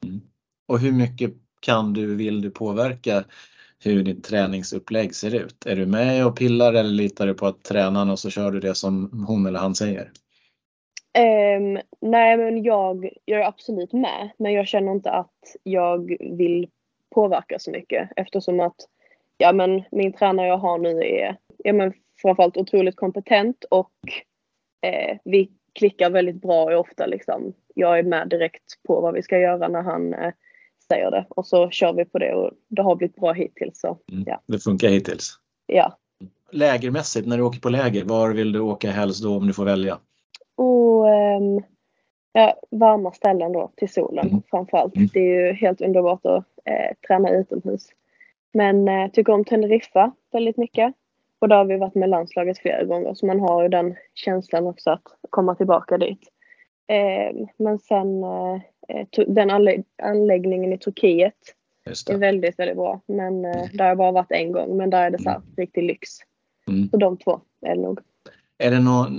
Mm. 0.03 0.22
Och 0.68 0.79
hur 0.79 0.91
mycket 0.91 1.32
kan 1.60 1.94
du, 1.94 2.15
vill 2.15 2.41
du 2.41 2.51
påverka 2.51 3.24
hur 3.84 4.03
ditt 4.03 4.24
träningsupplägg 4.24 5.15
ser 5.15 5.36
ut? 5.36 5.65
Är 5.65 5.75
du 5.75 5.86
med 5.86 6.25
och 6.25 6.38
pillar 6.38 6.74
eller 6.74 6.89
litar 6.89 7.27
du 7.27 7.34
på 7.34 7.48
att 7.48 7.63
tränaren 7.63 8.10
och 8.10 8.20
så 8.20 8.29
kör 8.29 8.51
du 8.51 8.60
det 8.60 8.75
som 8.75 9.25
hon 9.27 9.46
eller 9.46 9.60
han 9.60 9.75
säger? 9.75 10.12
Um, 11.18 11.79
nej 12.01 12.38
men 12.38 12.63
jag, 12.63 13.10
jag 13.25 13.41
är 13.41 13.46
absolut 13.46 13.94
med 13.94 14.29
men 14.38 14.53
jag 14.53 14.68
känner 14.68 14.91
inte 14.91 15.12
att 15.12 15.56
jag 15.63 16.18
vill 16.20 16.68
påverka 17.15 17.60
så 17.60 17.72
mycket 17.72 18.10
eftersom 18.15 18.60
att 18.60 18.75
ja 19.38 19.53
men 19.53 19.84
min 19.91 20.13
tränare 20.13 20.48
jag 20.48 20.58
har 20.58 20.77
nu 20.77 20.89
är 20.89 21.38
ja 21.58 21.74
men 21.74 21.94
framförallt 22.21 22.57
otroligt 22.57 22.95
kompetent 22.95 23.63
och 23.69 23.91
eh, 24.81 25.17
vi 25.23 25.51
klickar 25.73 26.09
väldigt 26.09 26.41
bra 26.41 26.63
och 26.63 26.79
ofta 26.79 27.05
liksom 27.05 27.53
jag 27.75 27.99
är 27.99 28.03
med 28.03 28.29
direkt 28.29 28.83
på 28.88 29.01
vad 29.01 29.13
vi 29.13 29.21
ska 29.21 29.39
göra 29.39 29.67
när 29.67 29.81
han 29.81 30.13
eh, 30.13 30.33
säger 30.88 31.11
det 31.11 31.25
och 31.29 31.47
så 31.47 31.69
kör 31.69 31.93
vi 31.93 32.05
på 32.05 32.19
det 32.19 32.33
och 32.33 32.51
det 32.67 32.81
har 32.81 32.95
blivit 32.95 33.15
bra 33.15 33.31
hittills. 33.31 33.79
Så, 33.79 33.97
mm, 34.11 34.23
ja. 34.27 34.41
Det 34.45 34.59
funkar 34.59 34.89
hittills? 34.89 35.39
Ja. 35.65 35.97
Lägermässigt, 36.51 37.27
när 37.27 37.38
du 37.38 37.43
åker 37.43 37.59
på 37.59 37.69
läger, 37.69 38.05
var 38.05 38.33
vill 38.33 38.51
du 38.51 38.59
åka 38.59 38.91
helst 38.91 39.23
då 39.23 39.38
om 39.38 39.47
du 39.47 39.53
får 39.53 39.65
välja? 39.65 39.99
Och, 40.55 41.05
um, 41.05 41.63
ja, 42.33 42.59
varma 42.71 43.11
ställen 43.11 43.53
då 43.53 43.71
till 43.75 43.89
solen 43.89 44.27
mm. 44.27 44.41
framförallt. 44.49 44.95
Mm. 44.95 45.09
Det 45.13 45.19
är 45.19 45.47
ju 45.47 45.53
helt 45.53 45.81
underbart 45.81 46.25
att 46.25 46.45
eh, 46.65 46.95
träna 47.07 47.29
utomhus. 47.29 47.88
Men 48.53 48.88
eh, 48.88 49.11
tycker 49.11 49.33
om 49.33 49.45
Teneriffa 49.45 50.11
väldigt 50.31 50.57
mycket. 50.57 50.93
Och 51.39 51.50
där 51.50 51.55
har 51.55 51.65
vi 51.65 51.77
varit 51.77 51.96
med 51.96 52.10
landslaget 52.10 52.58
flera 52.58 52.84
gånger 52.84 53.13
så 53.13 53.25
man 53.25 53.39
har 53.39 53.63
ju 53.63 53.69
den 53.69 53.96
känslan 54.13 54.67
också 54.67 54.89
att 54.89 55.03
komma 55.29 55.55
tillbaka 55.55 55.98
dit. 55.98 56.29
Eh, 56.88 57.48
men 57.58 57.79
sen 57.79 58.24
eh, 58.24 59.25
den 59.27 59.50
anlä 59.50 59.84
anläggningen 60.03 60.74
i 60.74 60.77
Turkiet 60.77 61.34
är 62.10 62.17
väldigt, 62.17 62.60
väldigt 62.60 62.77
bra. 62.77 63.01
Men 63.08 63.46
eh, 63.46 63.58
mm. 63.58 63.67
där 63.74 63.84
har 63.84 63.89
jag 63.89 63.98
bara 63.98 64.12
varit 64.12 64.31
en 64.31 64.51
gång 64.51 64.77
men 64.77 64.89
där 64.89 65.05
är 65.05 65.10
det 65.10 65.19
så 65.19 65.29
här 65.29 65.38
mm. 65.38 65.50
riktig 65.58 65.84
lyx. 65.84 66.10
Mm. 66.67 66.89
Så 66.89 66.98
de 66.98 67.17
två 67.17 67.41
är 67.62 67.75
det 67.75 67.81
nog. 67.81 68.00
Är 68.58 68.72
det 68.72 68.79
någon, 68.79 69.13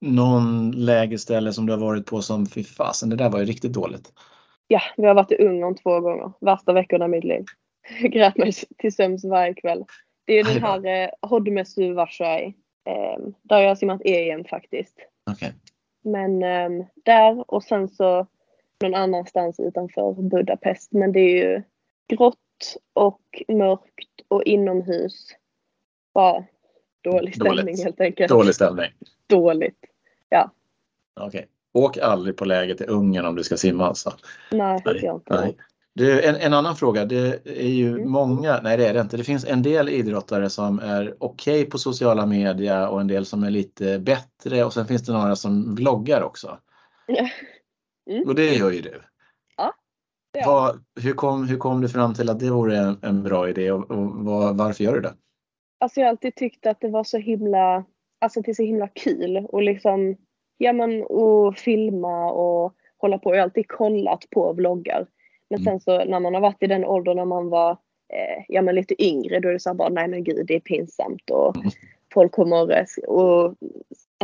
någon 0.00 0.70
lägerställe 0.70 1.52
som 1.52 1.66
du 1.66 1.72
har 1.72 1.80
varit 1.80 2.06
på 2.06 2.22
som 2.22 2.46
fy 2.46 2.64
fasen, 2.64 3.10
det 3.10 3.16
där 3.16 3.30
var 3.30 3.38
ju 3.38 3.44
riktigt 3.44 3.72
dåligt? 3.72 4.12
Ja, 4.68 4.80
vi 4.96 5.06
har 5.06 5.14
varit 5.14 5.32
i 5.32 5.44
Ungern 5.44 5.74
två 5.74 6.00
gånger. 6.00 6.32
Värsta 6.40 6.72
veckorna 6.72 7.04
i 7.04 7.08
mitt 7.08 7.24
liv. 7.24 7.44
Jag 8.02 8.12
grät 8.12 8.36
mig 8.36 8.52
till 8.78 8.94
sömns 8.94 9.24
varje 9.24 9.54
kväll. 9.54 9.84
Det 10.24 10.32
är 10.32 10.44
den 10.44 10.62
här 10.62 10.86
eh, 10.86 11.10
Hodmesu 11.28 11.92
Varsai. 11.92 12.54
Eh, 12.84 13.22
där 13.42 13.56
har 13.56 13.62
jag 13.62 13.78
simmat 13.78 14.00
EM 14.04 14.44
faktiskt. 14.44 14.96
Okay. 15.32 15.52
Men 16.02 16.42
eh, 16.42 16.86
där 17.04 17.54
och 17.54 17.62
sen 17.62 17.88
så 17.88 18.26
någon 18.82 18.94
annanstans 18.94 19.60
utanför 19.60 20.12
Budapest. 20.12 20.92
Men 20.92 21.12
det 21.12 21.20
är 21.20 21.36
ju 21.36 21.62
grått 22.08 22.76
och 22.92 23.42
mörkt 23.48 24.20
och 24.28 24.42
inomhus. 24.42 25.28
Bara 26.14 26.44
dålig 27.00 27.34
stämning 27.34 27.56
Dåligt. 27.56 27.84
helt 27.84 28.00
enkelt. 28.00 28.28
Dålig 28.28 28.54
stämning. 28.54 28.90
Dåligt. 29.26 29.84
Ja. 30.28 30.50
Okej. 31.20 31.28
Okay. 31.28 31.48
Åk 31.72 31.98
aldrig 31.98 32.36
på 32.36 32.44
läger 32.44 32.74
till 32.74 32.88
Ungern 32.88 33.26
om 33.26 33.36
du 33.36 33.44
ska 33.44 33.56
simma 33.56 33.86
alltså? 33.86 34.12
Nej, 34.50 34.80
det 34.84 34.90
gör 34.90 35.02
jag 35.02 35.16
inte. 35.16 35.40
Nej. 35.40 35.56
Du, 35.96 36.22
en, 36.22 36.36
en, 36.36 36.52
annan 36.52 36.76
fråga, 36.76 37.04
det 37.04 37.46
är 37.46 37.68
ju 37.68 37.88
mm. 37.88 38.10
många, 38.10 38.60
nej 38.62 38.76
det 38.76 38.86
är 38.86 38.94
det 38.94 39.00
inte, 39.00 39.16
det 39.16 39.24
finns 39.24 39.44
en 39.44 39.62
del 39.62 39.88
idrottare 39.88 40.50
som 40.50 40.78
är 40.78 41.14
okej 41.18 41.60
okay 41.60 41.70
på 41.70 41.78
sociala 41.78 42.26
medier 42.26 42.88
och 42.88 43.00
en 43.00 43.06
del 43.06 43.26
som 43.26 43.44
är 43.44 43.50
lite 43.50 43.98
bättre 43.98 44.64
och 44.64 44.72
sen 44.72 44.86
finns 44.86 45.02
det 45.02 45.12
några 45.12 45.36
som 45.36 45.74
vloggar 45.74 46.22
också. 46.22 46.58
Mm. 48.10 48.28
Och 48.28 48.34
det 48.34 48.54
gör 48.54 48.70
ju 48.70 48.80
du. 48.80 49.00
Ja. 49.56 49.74
Vad, 50.46 50.84
hur, 51.00 51.12
kom, 51.12 51.48
hur 51.48 51.58
kom 51.58 51.80
du 51.80 51.88
fram 51.88 52.14
till 52.14 52.30
att 52.30 52.40
det 52.40 52.50
vore 52.50 52.78
en, 52.78 52.98
en 53.02 53.22
bra 53.22 53.48
idé 53.48 53.70
och, 53.72 53.90
och 53.90 54.06
var, 54.06 54.54
varför 54.54 54.84
gör 54.84 54.94
du 54.94 55.00
det? 55.00 55.14
Alltså 55.80 56.00
jag 56.00 56.06
har 56.06 56.10
alltid 56.10 56.34
tyckt 56.34 56.66
att 56.66 56.80
det 56.80 56.88
var 56.88 57.04
så 57.04 57.18
himla, 57.18 57.84
alltså 58.20 58.40
det 58.40 58.50
är 58.50 58.54
så 58.54 58.62
himla 58.62 58.88
kul 58.88 59.46
och 59.48 59.62
liksom, 59.62 60.16
ja 60.58 60.72
men 60.72 61.02
och 61.02 61.56
filma 61.56 62.32
och 62.32 62.74
hålla 62.96 63.18
på. 63.18 63.30
Jag 63.30 63.38
har 63.38 63.42
alltid 63.42 63.68
kollat 63.68 64.24
på 64.30 64.52
vloggar. 64.52 65.06
Men 65.50 65.60
mm. 65.60 65.64
sen 65.64 65.80
så 65.80 66.04
när 66.04 66.20
man 66.20 66.34
har 66.34 66.40
varit 66.40 66.62
i 66.62 66.66
den 66.66 66.84
åldern 66.84 67.16
när 67.16 67.24
man 67.24 67.48
var 67.48 67.70
eh, 68.12 68.44
ja, 68.48 68.62
men 68.62 68.74
lite 68.74 69.04
yngre 69.04 69.40
då 69.40 69.48
är 69.48 69.52
det 69.52 69.60
så 69.60 69.68
här 69.68 69.74
bara 69.74 69.88
nej 69.88 70.08
men 70.08 70.24
gud 70.24 70.46
det 70.46 70.54
är 70.54 70.60
pinsamt 70.60 71.30
och 71.30 71.56
mm. 71.56 71.70
folk 72.14 72.32
kommer 72.32 72.86
och 73.06 73.54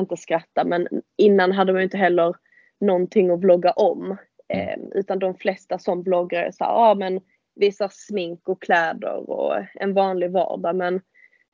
inte 0.00 0.16
skratta 0.16 0.64
men 0.64 0.88
innan 1.16 1.52
hade 1.52 1.72
man 1.72 1.80
ju 1.80 1.84
inte 1.84 1.96
heller 1.96 2.34
någonting 2.80 3.30
att 3.30 3.40
vlogga 3.40 3.72
om. 3.72 4.16
Eh, 4.48 4.78
utan 4.94 5.18
de 5.18 5.34
flesta 5.34 5.78
som 5.78 6.02
bloggar 6.02 6.42
är 6.42 6.50
så 6.50 6.64
här, 6.64 6.72
ja 6.72 6.94
men 6.94 7.20
visar 7.54 7.88
smink 7.92 8.48
och 8.48 8.62
kläder 8.62 9.30
och 9.30 9.54
en 9.74 9.94
vanlig 9.94 10.30
vardag 10.30 10.76
men 10.76 11.00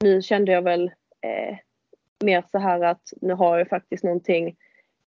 nu 0.04 0.22
kände 0.22 0.52
jag 0.52 0.62
väl 0.62 0.90
eh, 1.20 1.56
mer 2.24 2.44
så 2.52 2.58
här 2.58 2.80
att 2.80 3.12
nu 3.20 3.34
har 3.34 3.58
jag 3.58 3.68
faktiskt 3.68 4.04
någonting 4.04 4.56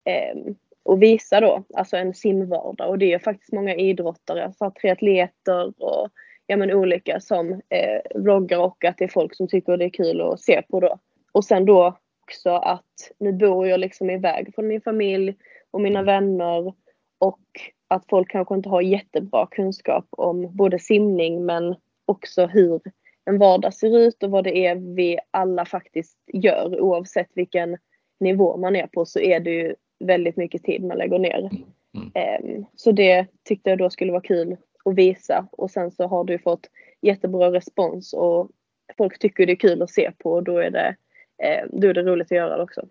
eh, 0.03 0.53
och 0.89 1.01
visa 1.01 1.41
då, 1.41 1.63
alltså 1.73 1.97
en 1.97 2.13
simvardag. 2.13 2.89
Och 2.89 2.99
det 2.99 3.13
är 3.13 3.19
faktiskt 3.19 3.51
många 3.51 3.75
idrottare, 3.75 4.45
alltså 4.45 4.71
triatleter 4.81 5.83
och 5.83 6.09
ja, 6.47 6.57
men 6.57 6.71
olika 6.71 7.19
som 7.19 7.51
eh, 7.51 8.21
vloggar 8.21 8.59
och 8.59 8.85
att 8.85 8.97
det 8.97 9.03
är 9.03 9.07
folk 9.07 9.35
som 9.35 9.47
tycker 9.47 9.77
det 9.77 9.85
är 9.85 9.89
kul 9.89 10.21
att 10.21 10.41
se 10.41 10.61
på 10.69 10.79
då. 10.79 10.99
Och 11.31 11.45
sen 11.45 11.65
då 11.65 11.97
också 12.23 12.49
att 12.49 13.11
nu 13.19 13.33
bor 13.33 13.67
jag 13.67 13.79
liksom 13.79 14.09
iväg 14.09 14.55
från 14.55 14.67
min 14.67 14.81
familj 14.81 15.35
och 15.71 15.81
mina 15.81 16.03
vänner 16.03 16.73
och 17.19 17.41
att 17.87 18.05
folk 18.09 18.31
kanske 18.31 18.55
inte 18.55 18.69
har 18.69 18.81
jättebra 18.81 19.47
kunskap 19.51 20.05
om 20.09 20.55
både 20.55 20.79
simning 20.79 21.45
men 21.45 21.75
också 22.05 22.45
hur 22.45 22.81
en 23.25 23.37
vardag 23.37 23.73
ser 23.73 23.97
ut 23.97 24.23
och 24.23 24.31
vad 24.31 24.43
det 24.43 24.57
är 24.57 24.75
vi 24.95 25.19
alla 25.31 25.65
faktiskt 25.65 26.17
gör 26.33 26.79
oavsett 26.79 27.29
vilken 27.33 27.77
nivå 28.19 28.57
man 28.57 28.75
är 28.75 28.87
på 28.87 29.05
så 29.05 29.19
är 29.19 29.39
det 29.39 29.51
ju 29.51 29.75
väldigt 29.99 30.37
mycket 30.37 30.63
tid 30.63 30.83
man 30.83 30.97
lägger 30.97 31.19
ner. 31.19 31.39
Mm. 31.39 31.63
mm. 31.95 32.11
Ehm, 32.13 32.65
så 32.75 32.91
det 32.91 33.27
tyckte 33.43 33.69
jag 33.69 33.79
då 33.79 33.89
skulle 33.89 34.11
vara 34.11 34.21
kul 34.21 34.57
att 34.85 34.95
visa 34.95 35.47
och 35.51 35.71
sen 35.71 35.91
så 35.91 36.07
har 36.07 36.23
du 36.23 36.39
fått 36.39 36.69
jättebra 37.01 37.51
respons 37.51 38.13
och 38.13 38.49
folk 38.97 39.19
tycker 39.19 39.45
det 39.45 39.53
är 39.53 39.55
kul 39.55 39.81
att 39.81 39.91
se 39.91 40.11
på 40.17 40.31
och 40.31 40.43
då 40.43 40.57
är 40.57 40.69
det, 40.71 40.95
ehm, 41.43 41.69
då 41.71 41.87
är 41.87 41.93
det 41.93 42.03
roligt 42.03 42.27
att 42.27 42.37
göra 42.37 42.57
det 42.57 42.63
också. 42.63 42.81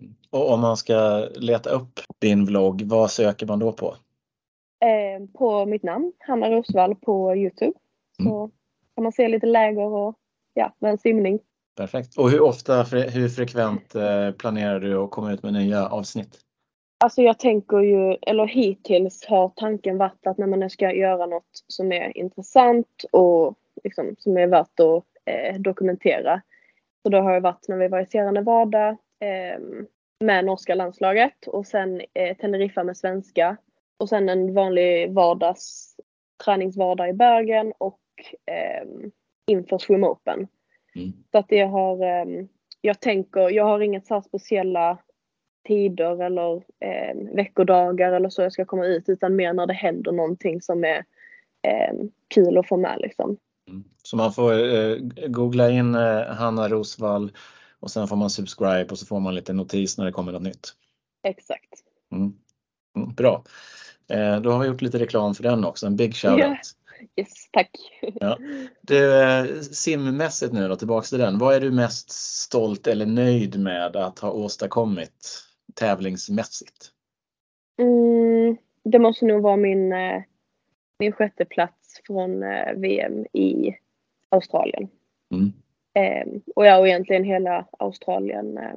Mm. 0.00 0.14
Och 0.30 0.52
om 0.52 0.60
man 0.60 0.76
ska 0.76 1.28
leta 1.34 1.70
upp 1.70 2.00
din 2.18 2.44
vlogg, 2.44 2.82
vad 2.82 3.10
söker 3.10 3.46
man 3.46 3.58
då 3.58 3.72
på? 3.72 3.94
Ehm, 4.84 5.32
på 5.32 5.66
mitt 5.66 5.82
namn, 5.82 6.12
Hanna 6.18 6.50
Rosvall 6.50 6.94
på 6.94 7.36
Youtube. 7.36 7.72
Mm. 8.20 8.32
Så 8.32 8.50
kan 8.94 9.02
man 9.02 9.12
se 9.12 9.28
lite 9.28 9.46
läger 9.46 9.82
och 9.82 10.14
ja, 10.54 10.74
en 10.80 10.98
simning. 10.98 11.38
Perfekt. 11.76 12.18
Och 12.18 12.30
hur 12.30 12.40
ofta, 12.40 12.82
hur 12.82 13.28
frekvent 13.28 13.94
eh, 13.94 14.30
planerar 14.30 14.80
du 14.80 14.96
att 14.96 15.10
komma 15.10 15.32
ut 15.32 15.42
med 15.42 15.52
nya 15.52 15.88
avsnitt? 15.88 16.38
Alltså 17.04 17.22
jag 17.22 17.38
tänker 17.38 17.78
ju, 17.78 18.16
eller 18.22 18.46
hittills 18.46 19.24
har 19.26 19.52
tanken 19.56 19.98
varit 19.98 20.26
att 20.26 20.38
när 20.38 20.46
man 20.46 20.70
ska 20.70 20.92
göra 20.92 21.26
något 21.26 21.64
som 21.66 21.92
är 21.92 22.18
intressant 22.18 23.04
och 23.12 23.54
liksom, 23.84 24.14
som 24.18 24.36
är 24.36 24.46
värt 24.46 24.80
att 24.80 25.04
eh, 25.24 25.60
dokumentera. 25.60 26.42
Så 27.02 27.08
då 27.08 27.18
har 27.18 27.34
det 27.34 27.40
varit 27.40 27.68
när 27.68 27.76
vi 27.76 27.88
var 27.88 28.00
i 28.00 28.06
Sierra 28.06 28.30
Nevada 28.30 28.88
eh, 29.20 29.60
med 30.24 30.44
norska 30.44 30.74
landslaget 30.74 31.46
och 31.46 31.66
sen 31.66 32.02
eh, 32.14 32.36
Teneriffa 32.36 32.84
med 32.84 32.96
svenska. 32.96 33.56
och 33.98 34.08
sen 34.08 34.28
en 34.28 34.54
vanlig 34.54 35.12
vardags 35.12 35.96
träningsvardag 36.44 37.08
i 37.08 37.12
Bergen 37.12 37.72
och 37.78 38.00
eh, 38.46 38.88
inför 39.46 39.78
Swim 39.78 40.04
Open. 40.04 40.48
Mm. 40.94 41.12
Så 41.30 41.38
att 41.38 41.48
det 41.48 41.60
har, 41.60 42.02
eh, 42.02 42.44
jag 42.80 43.00
tänker, 43.00 43.50
jag 43.50 43.64
har 43.64 43.80
inget 43.80 44.06
så 44.06 44.14
här 44.14 44.20
speciella 44.20 44.98
tider 45.68 46.22
eller 46.22 46.56
eh, 46.56 47.34
veckodagar 47.34 48.12
eller 48.12 48.28
så 48.28 48.42
jag 48.42 48.52
ska 48.52 48.64
komma 48.64 48.84
ut 48.84 49.08
utan 49.08 49.36
mer 49.36 49.52
när 49.52 49.66
det 49.66 49.74
händer 49.74 50.12
någonting 50.12 50.60
som 50.60 50.84
är 50.84 51.04
eh, 51.62 51.94
kul 52.34 52.58
att 52.58 52.68
få 52.68 52.76
med 52.76 52.98
liksom. 53.00 53.36
Mm. 53.68 53.84
Så 54.02 54.16
man 54.16 54.32
får 54.32 54.52
eh, 54.52 54.96
googla 55.26 55.70
in 55.70 55.94
eh, 55.94 56.26
Hanna 56.26 56.68
Rosvall 56.68 57.32
och 57.80 57.90
sen 57.90 58.08
får 58.08 58.16
man 58.16 58.30
subscribe 58.30 58.86
och 58.90 58.98
så 58.98 59.06
får 59.06 59.20
man 59.20 59.34
lite 59.34 59.52
notis 59.52 59.98
när 59.98 60.04
det 60.04 60.12
kommer 60.12 60.32
något 60.32 60.42
nytt. 60.42 60.68
Exakt. 61.22 61.70
Mm. 62.12 62.32
Mm, 62.96 63.14
bra. 63.14 63.44
Eh, 64.08 64.40
då 64.40 64.50
har 64.50 64.58
vi 64.58 64.66
gjort 64.66 64.82
lite 64.82 64.98
reklam 64.98 65.34
för 65.34 65.42
den 65.42 65.64
också, 65.64 65.86
en 65.86 65.96
big 65.96 66.12
shout-out. 66.12 66.38
Ja. 66.38 66.56
Yes, 67.16 67.48
tack. 67.52 67.70
Ja. 68.20 68.38
Du, 68.80 69.22
eh, 69.22 69.60
simmässigt 69.60 70.52
nu 70.52 70.68
då, 70.68 70.76
tillbaks 70.76 71.10
till 71.10 71.18
den. 71.18 71.38
Vad 71.38 71.54
är 71.54 71.60
du 71.60 71.70
mest 71.70 72.10
stolt 72.42 72.86
eller 72.86 73.06
nöjd 73.06 73.60
med 73.60 73.96
att 73.96 74.18
ha 74.18 74.30
åstadkommit 74.30 75.44
tävlingsmässigt? 75.74 76.90
Mm, 77.78 78.56
det 78.84 78.98
måste 78.98 79.26
nog 79.26 79.42
vara 79.42 79.56
min, 79.56 79.92
eh, 79.92 80.22
min 80.98 81.12
sjätte 81.12 81.44
plats 81.44 82.00
från 82.06 82.42
eh, 82.42 82.72
VM 82.76 83.26
i 83.32 83.74
Australien. 84.28 84.88
Mm. 85.34 85.52
Eh, 85.94 86.40
och 86.56 86.66
ja, 86.66 86.78
och 86.78 86.88
egentligen 86.88 87.24
hela 87.24 87.66
Australien 87.78 88.58
eh, 88.58 88.74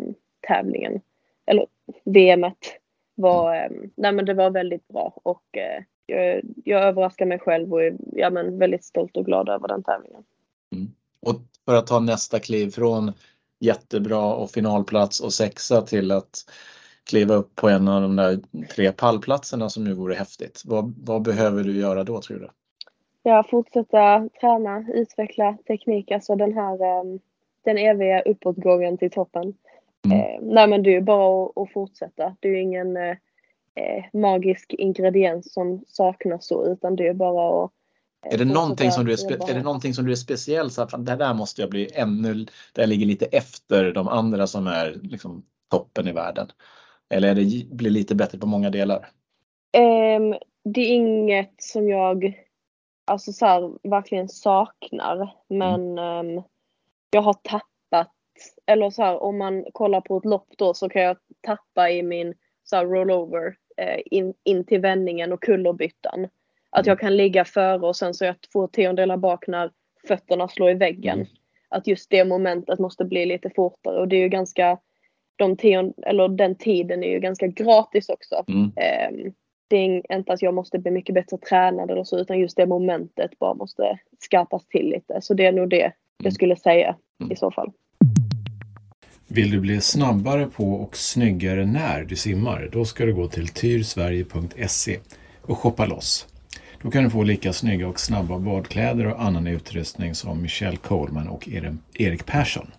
tävlingen, 0.47 1.01
eller 1.45 1.67
VMet 2.03 2.79
var, 3.15 3.55
eh, 3.55 3.69
nej 3.95 4.11
men 4.11 4.25
det 4.25 4.33
var 4.33 4.49
väldigt 4.49 4.87
bra 4.87 5.13
och 5.23 5.57
eh, 5.57 5.83
jag, 6.13 6.41
jag 6.65 6.82
överraskar 6.84 7.25
mig 7.25 7.39
själv 7.39 7.74
och 7.74 7.84
är 7.84 7.96
ja, 8.12 8.29
men 8.29 8.58
väldigt 8.58 8.84
stolt 8.84 9.17
och 9.17 9.25
glad 9.25 9.50
över 9.50 9.67
den 9.67 9.84
tävlingen. 9.84 10.24
Och 11.20 11.36
för 11.65 11.75
att 11.75 11.88
ta 11.88 12.00
nästa 12.00 12.39
kliv 12.39 12.70
från 12.70 13.12
jättebra 13.60 14.34
och 14.34 14.51
finalplats 14.51 15.20
och 15.20 15.34
sexa 15.34 15.82
till 15.82 16.12
att 16.12 16.46
kliva 17.10 17.36
upp 17.36 17.55
på 17.55 17.70
en 17.70 17.88
av 17.88 18.01
de 18.01 18.15
där 18.15 18.39
tre 18.75 18.91
pallplatserna 18.91 19.70
som 19.70 19.84
nu 19.84 19.93
vore 19.93 20.15
häftigt. 20.15 20.62
Vad, 20.65 20.93
vad 20.98 21.22
behöver 21.22 21.63
du 21.63 21.79
göra 21.79 22.03
då 22.03 22.22
tror 22.22 22.39
du? 22.39 22.50
Ja, 23.24 23.43
fortsätta 23.50 24.29
träna, 24.41 24.86
utveckla 24.93 25.58
teknik, 25.67 26.12
alltså 26.12 26.36
den 26.36 26.53
här 26.53 26.74
eh, 26.74 27.03
den 27.63 27.77
eviga 27.77 28.22
uppåtgången 28.22 28.98
till 28.98 29.12
toppen. 29.12 29.53
Mm. 30.05 30.20
Eh, 30.20 30.41
nej 30.41 30.67
men 30.67 30.84
det 30.84 30.89
är 30.89 30.93
ju 30.93 31.01
bara 31.01 31.46
att, 31.46 31.58
att 31.58 31.72
fortsätta. 31.72 32.36
Det 32.39 32.48
är 32.48 32.51
ju 32.51 32.62
ingen 32.62 32.98
eh, 33.75 34.19
magisk 34.19 34.73
ingrediens 34.73 35.53
som 35.53 35.83
saknas 35.87 36.47
så 36.47 36.65
utan 36.65 36.95
det 36.95 37.07
är 37.07 37.13
bara 37.13 37.65
att 37.65 37.71
eh, 38.25 38.33
Är 38.33 38.37
det, 38.37 38.45
någonting 38.45 38.91
som 38.91 39.05
du 39.05 39.13
är, 39.13 39.49
är 39.49 39.53
det 39.53 39.63
någonting 39.63 39.93
som 39.93 40.05
du 40.05 40.11
är 40.11 40.15
speciell 40.15 40.71
så 40.71 40.81
att 40.81 41.05
det 41.05 41.15
där 41.15 41.33
måste 41.33 41.61
jag 41.61 41.69
bli 41.69 41.89
ännu, 41.93 42.33
det 42.73 42.81
här 42.81 42.87
ligger 42.87 43.05
lite 43.05 43.25
efter 43.25 43.91
de 43.91 44.07
andra 44.07 44.47
som 44.47 44.67
är 44.67 44.99
liksom 45.03 45.45
toppen 45.71 46.07
i 46.07 46.11
världen? 46.11 46.47
Eller 47.09 47.27
är 47.27 47.35
det 47.35 47.75
blir 47.75 47.91
lite 47.91 48.15
bättre 48.15 48.37
på 48.37 48.47
många 48.47 48.69
delar? 48.69 49.09
Ehm, 49.77 50.35
det 50.63 50.81
är 50.81 50.93
inget 50.93 51.53
som 51.57 51.89
jag 51.89 52.43
alltså 53.05 53.33
så 53.33 53.45
här, 53.45 53.89
verkligen 53.89 54.29
saknar. 54.29 55.35
Men 55.47 55.97
ehm, 55.97 56.43
jag 57.09 57.21
har 57.21 57.33
tappat, 57.33 58.11
eller 58.65 58.89
så 58.89 59.03
här, 59.03 59.23
om 59.23 59.37
man 59.37 59.65
kollar 59.73 60.01
på 60.01 60.17
ett 60.17 60.25
lopp 60.25 60.47
då 60.57 60.73
så 60.73 60.89
kan 60.89 61.01
jag 61.01 61.17
tappa 61.41 61.89
i 61.89 62.03
min 62.03 62.33
så 62.63 62.75
här, 62.75 62.85
rollover 62.85 63.55
in, 64.05 64.33
in 64.43 64.65
till 64.65 64.79
vändningen 64.79 65.33
och 65.33 65.43
kullerbyttan. 65.43 66.27
Att 66.69 66.85
jag 66.85 66.99
kan 66.99 67.17
ligga 67.17 67.45
före 67.45 67.87
och 67.87 67.95
sen 67.95 68.13
så 68.13 68.25
är 68.25 68.27
jag 68.27 68.35
två 68.53 68.67
tiondelar 68.67 69.17
bak 69.17 69.47
när 69.47 69.71
fötterna 70.07 70.47
slår 70.47 70.71
i 70.71 70.73
väggen. 70.73 71.15
Mm. 71.15 71.27
Att 71.69 71.87
just 71.87 72.09
det 72.09 72.25
momentet 72.25 72.79
måste 72.79 73.05
bli 73.05 73.25
lite 73.25 73.49
fortare 73.49 73.99
och 73.99 74.07
det 74.07 74.15
är 74.15 74.21
ju 74.21 74.29
ganska, 74.29 74.77
de 75.36 75.57
tion, 75.57 75.93
eller 76.05 76.27
den 76.27 76.55
tiden 76.55 77.03
är 77.03 77.09
ju 77.09 77.19
ganska 77.19 77.47
gratis 77.47 78.09
också. 78.09 78.43
Mm. 78.47 78.71
Ehm, 78.75 79.33
det 79.67 79.77
är 79.77 80.17
inte 80.17 80.33
att 80.33 80.41
jag 80.41 80.53
måste 80.53 80.79
bli 80.79 80.91
mycket 80.91 81.15
bättre 81.15 81.38
tränad 81.38 81.91
eller 81.91 82.03
så 82.03 82.19
utan 82.19 82.39
just 82.39 82.57
det 82.57 82.65
momentet 82.65 83.39
bara 83.39 83.53
måste 83.53 83.99
skarpas 84.19 84.67
till 84.67 84.89
lite. 84.89 85.21
Så 85.21 85.33
det 85.33 85.45
är 85.45 85.51
nog 85.51 85.69
det 85.69 85.91
jag 86.23 86.33
skulle 86.33 86.55
säga 86.55 86.95
Mm. 87.23 87.31
i 87.31 87.36
så 87.36 87.51
fall. 87.51 87.71
Vill 89.36 89.52
du 89.52 89.60
bli 89.60 89.82
snabbare 89.82 90.48
på 90.48 90.74
och 90.74 90.98
snyggare 90.98 91.65
när 91.65 92.04
du 92.04 92.15
simmar? 92.15 92.69
Då 92.72 92.86
ska 92.86 93.06
du 93.06 93.13
gå 93.13 93.28
till 93.28 93.48
tyrsverige.se 93.48 95.00
och 95.41 95.58
shoppa 95.58 95.86
loss. 95.86 96.28
Då 96.82 96.91
kan 96.91 97.04
du 97.04 97.10
få 97.10 97.24
lika 97.24 97.54
snygga 97.54 97.88
och 97.88 98.00
snabba 98.00 98.39
badkläder 98.39 99.08
och 99.08 99.24
annan 99.24 99.48
utrustning 99.48 100.15
som 100.15 100.41
Michelle 100.41 100.78
Coleman 100.78 101.28
och 101.28 101.50
Erik 101.93 102.26
Persson. 102.26 102.72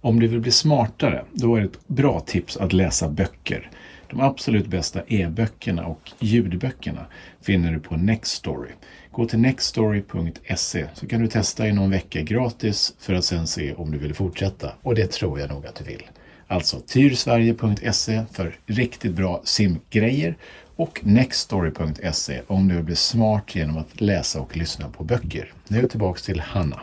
Om 0.00 0.20
du 0.20 0.28
vill 0.28 0.40
bli 0.40 0.50
smartare, 0.50 1.24
då 1.32 1.56
är 1.56 1.60
det 1.60 1.66
ett 1.66 1.88
bra 1.88 2.20
tips 2.20 2.56
att 2.56 2.72
läsa 2.72 3.08
böcker. 3.08 3.70
De 4.10 4.20
absolut 4.20 4.66
bästa 4.66 5.02
e-böckerna 5.06 5.86
och 5.86 6.10
ljudböckerna 6.18 7.06
finner 7.40 7.72
du 7.72 7.80
på 7.80 7.96
Nextory. 7.96 8.70
Gå 9.12 9.26
till 9.26 9.38
nextstory.se 9.38 10.86
så 10.94 11.06
kan 11.06 11.20
du 11.20 11.28
testa 11.28 11.68
i 11.68 11.72
någon 11.72 11.90
vecka 11.90 12.22
gratis 12.22 12.94
för 12.98 13.14
att 13.14 13.24
sen 13.24 13.46
se 13.46 13.74
om 13.74 13.90
du 13.90 13.98
vill 13.98 14.14
fortsätta. 14.14 14.72
Och 14.82 14.94
det 14.94 15.10
tror 15.10 15.40
jag 15.40 15.50
nog 15.50 15.66
att 15.66 15.74
du 15.74 15.84
vill. 15.84 16.02
Alltså 16.46 16.80
tyrsverige.se 16.80 18.24
för 18.32 18.56
riktigt 18.66 19.14
bra 19.14 19.40
simgrejer 19.44 20.36
och 20.76 21.00
nextstory.se 21.02 22.40
om 22.46 22.68
du 22.68 22.74
vill 22.74 22.84
bli 22.84 22.96
smart 22.96 23.54
genom 23.54 23.78
att 23.78 24.00
läsa 24.00 24.40
och 24.40 24.56
lyssna 24.56 24.88
på 24.88 25.04
böcker. 25.04 25.52
Nu 25.68 25.88
tillbaks 25.88 26.22
till 26.22 26.40
Hanna. 26.40 26.80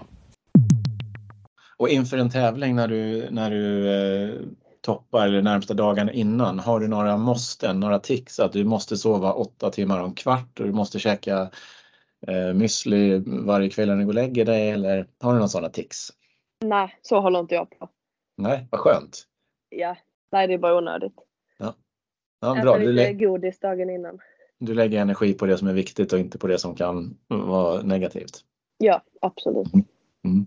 Och 1.77 1.89
inför 1.89 2.17
en 2.17 2.29
tävling 2.29 2.75
när 2.75 2.87
du, 2.87 3.27
när 3.31 3.51
du 3.51 3.93
eh, 3.93 4.35
toppar 4.81 5.27
eller 5.27 5.41
närmsta 5.41 5.73
dagarna 5.73 6.11
innan, 6.11 6.59
har 6.59 6.79
du 6.79 6.87
några 6.87 7.17
måsten, 7.17 7.79
några 7.79 7.99
tics 7.99 8.39
att 8.39 8.53
du 8.53 8.63
måste 8.63 8.97
sova 8.97 9.33
åtta 9.33 9.69
timmar 9.69 9.99
om 9.99 10.13
kvart 10.13 10.59
och 10.59 10.65
du 10.65 10.71
måste 10.71 10.99
käka 10.99 11.49
eh, 12.27 12.53
müsli 12.53 13.23
varje 13.45 13.69
kväll 13.69 13.87
när 13.87 13.95
du 13.95 14.03
går 14.03 14.09
och 14.09 14.15
lägger 14.15 14.45
dig 14.45 14.69
eller 14.69 15.07
har 15.19 15.31
du 15.31 15.37
några 15.37 15.47
sådana 15.47 15.69
tics? 15.69 16.09
Nej, 16.65 16.97
så 17.01 17.19
håller 17.19 17.39
inte 17.39 17.55
jag 17.55 17.69
på. 17.79 17.89
Nej, 18.37 18.67
vad 18.71 18.81
skönt. 18.81 19.23
Ja, 19.69 19.95
nej 20.31 20.47
det 20.47 20.53
är 20.53 20.57
bara 20.57 20.77
onödigt. 20.77 21.15
Ja, 21.57 21.75
Äta 22.53 22.61
bra. 22.61 22.77
Du, 22.77 22.91
lite 22.91 23.13
godis 23.13 23.59
dagen 23.59 23.89
innan. 23.89 24.19
du 24.59 24.73
lägger 24.73 25.01
energi 25.01 25.33
på 25.33 25.45
det 25.45 25.57
som 25.57 25.67
är 25.67 25.73
viktigt 25.73 26.13
och 26.13 26.19
inte 26.19 26.37
på 26.37 26.47
det 26.47 26.59
som 26.59 26.75
kan 26.75 27.17
vara 27.27 27.81
negativt. 27.81 28.43
Ja, 28.77 29.01
absolut. 29.21 29.73
Mm. 30.23 30.45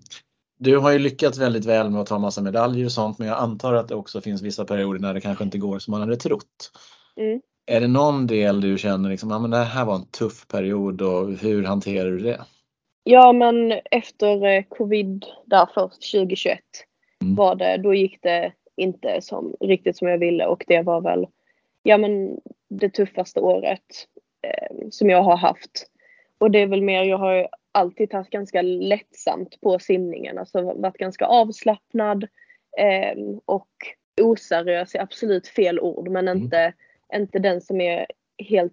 Du 0.58 0.78
har 0.78 0.92
ju 0.92 0.98
lyckats 0.98 1.38
väldigt 1.38 1.64
väl 1.64 1.90
med 1.90 2.00
att 2.00 2.06
ta 2.06 2.18
massa 2.18 2.42
medaljer 2.42 2.84
och 2.84 2.92
sånt 2.92 3.18
men 3.18 3.28
jag 3.28 3.38
antar 3.38 3.74
att 3.74 3.88
det 3.88 3.94
också 3.94 4.20
finns 4.20 4.42
vissa 4.42 4.64
perioder 4.64 5.00
när 5.00 5.14
det 5.14 5.20
kanske 5.20 5.44
inte 5.44 5.58
går 5.58 5.78
som 5.78 5.90
man 5.90 6.00
hade 6.00 6.16
trott. 6.16 6.72
Mm. 7.16 7.40
Är 7.66 7.80
det 7.80 7.88
någon 7.88 8.26
del 8.26 8.60
du 8.60 8.78
känner 8.78 9.10
liksom, 9.10 9.30
ja, 9.30 9.38
men 9.38 9.50
det 9.50 9.56
här 9.56 9.84
var 9.84 9.94
en 9.94 10.06
tuff 10.06 10.48
period 10.48 11.02
och 11.02 11.32
hur 11.32 11.64
hanterar 11.64 12.10
du 12.10 12.18
det? 12.18 12.40
Ja, 13.04 13.32
men 13.32 13.72
efter 13.90 14.46
eh, 14.46 14.62
covid 14.68 15.24
där 15.46 15.68
först 15.74 16.12
2021 16.12 16.58
Mm. 17.22 17.34
var 17.34 17.54
det, 17.54 17.76
då 17.76 17.94
gick 17.94 18.22
det 18.22 18.52
inte 18.76 19.20
som, 19.20 19.56
riktigt 19.60 19.96
som 19.96 20.08
jag 20.08 20.18
ville 20.18 20.46
och 20.46 20.64
det 20.66 20.82
var 20.82 21.00
väl, 21.00 21.26
ja 21.82 21.98
men 21.98 22.40
det 22.70 22.88
tuffaste 22.88 23.40
året 23.40 24.06
eh, 24.42 24.88
som 24.90 25.10
jag 25.10 25.22
har 25.22 25.36
haft. 25.36 25.86
Och 26.38 26.50
det 26.50 26.58
är 26.58 26.66
väl 26.66 26.82
mer, 26.82 27.02
jag 27.02 27.18
har 27.18 27.48
alltid 27.72 28.10
tagit 28.10 28.30
ganska 28.30 28.62
lättsamt 28.62 29.60
på 29.60 29.78
simningen, 29.78 30.38
alltså 30.38 30.62
varit 30.62 30.96
ganska 30.96 31.26
avslappnad 31.26 32.24
eh, 32.78 33.18
och 33.44 33.68
oseriös 34.20 34.94
är 34.94 35.00
absolut 35.00 35.48
fel 35.48 35.80
ord, 35.80 36.08
men 36.08 36.28
Mm 36.28 36.72
inte, 37.14 37.38
den 37.38 37.60
som 37.60 37.80
är 37.80 38.06
helt 38.38 38.72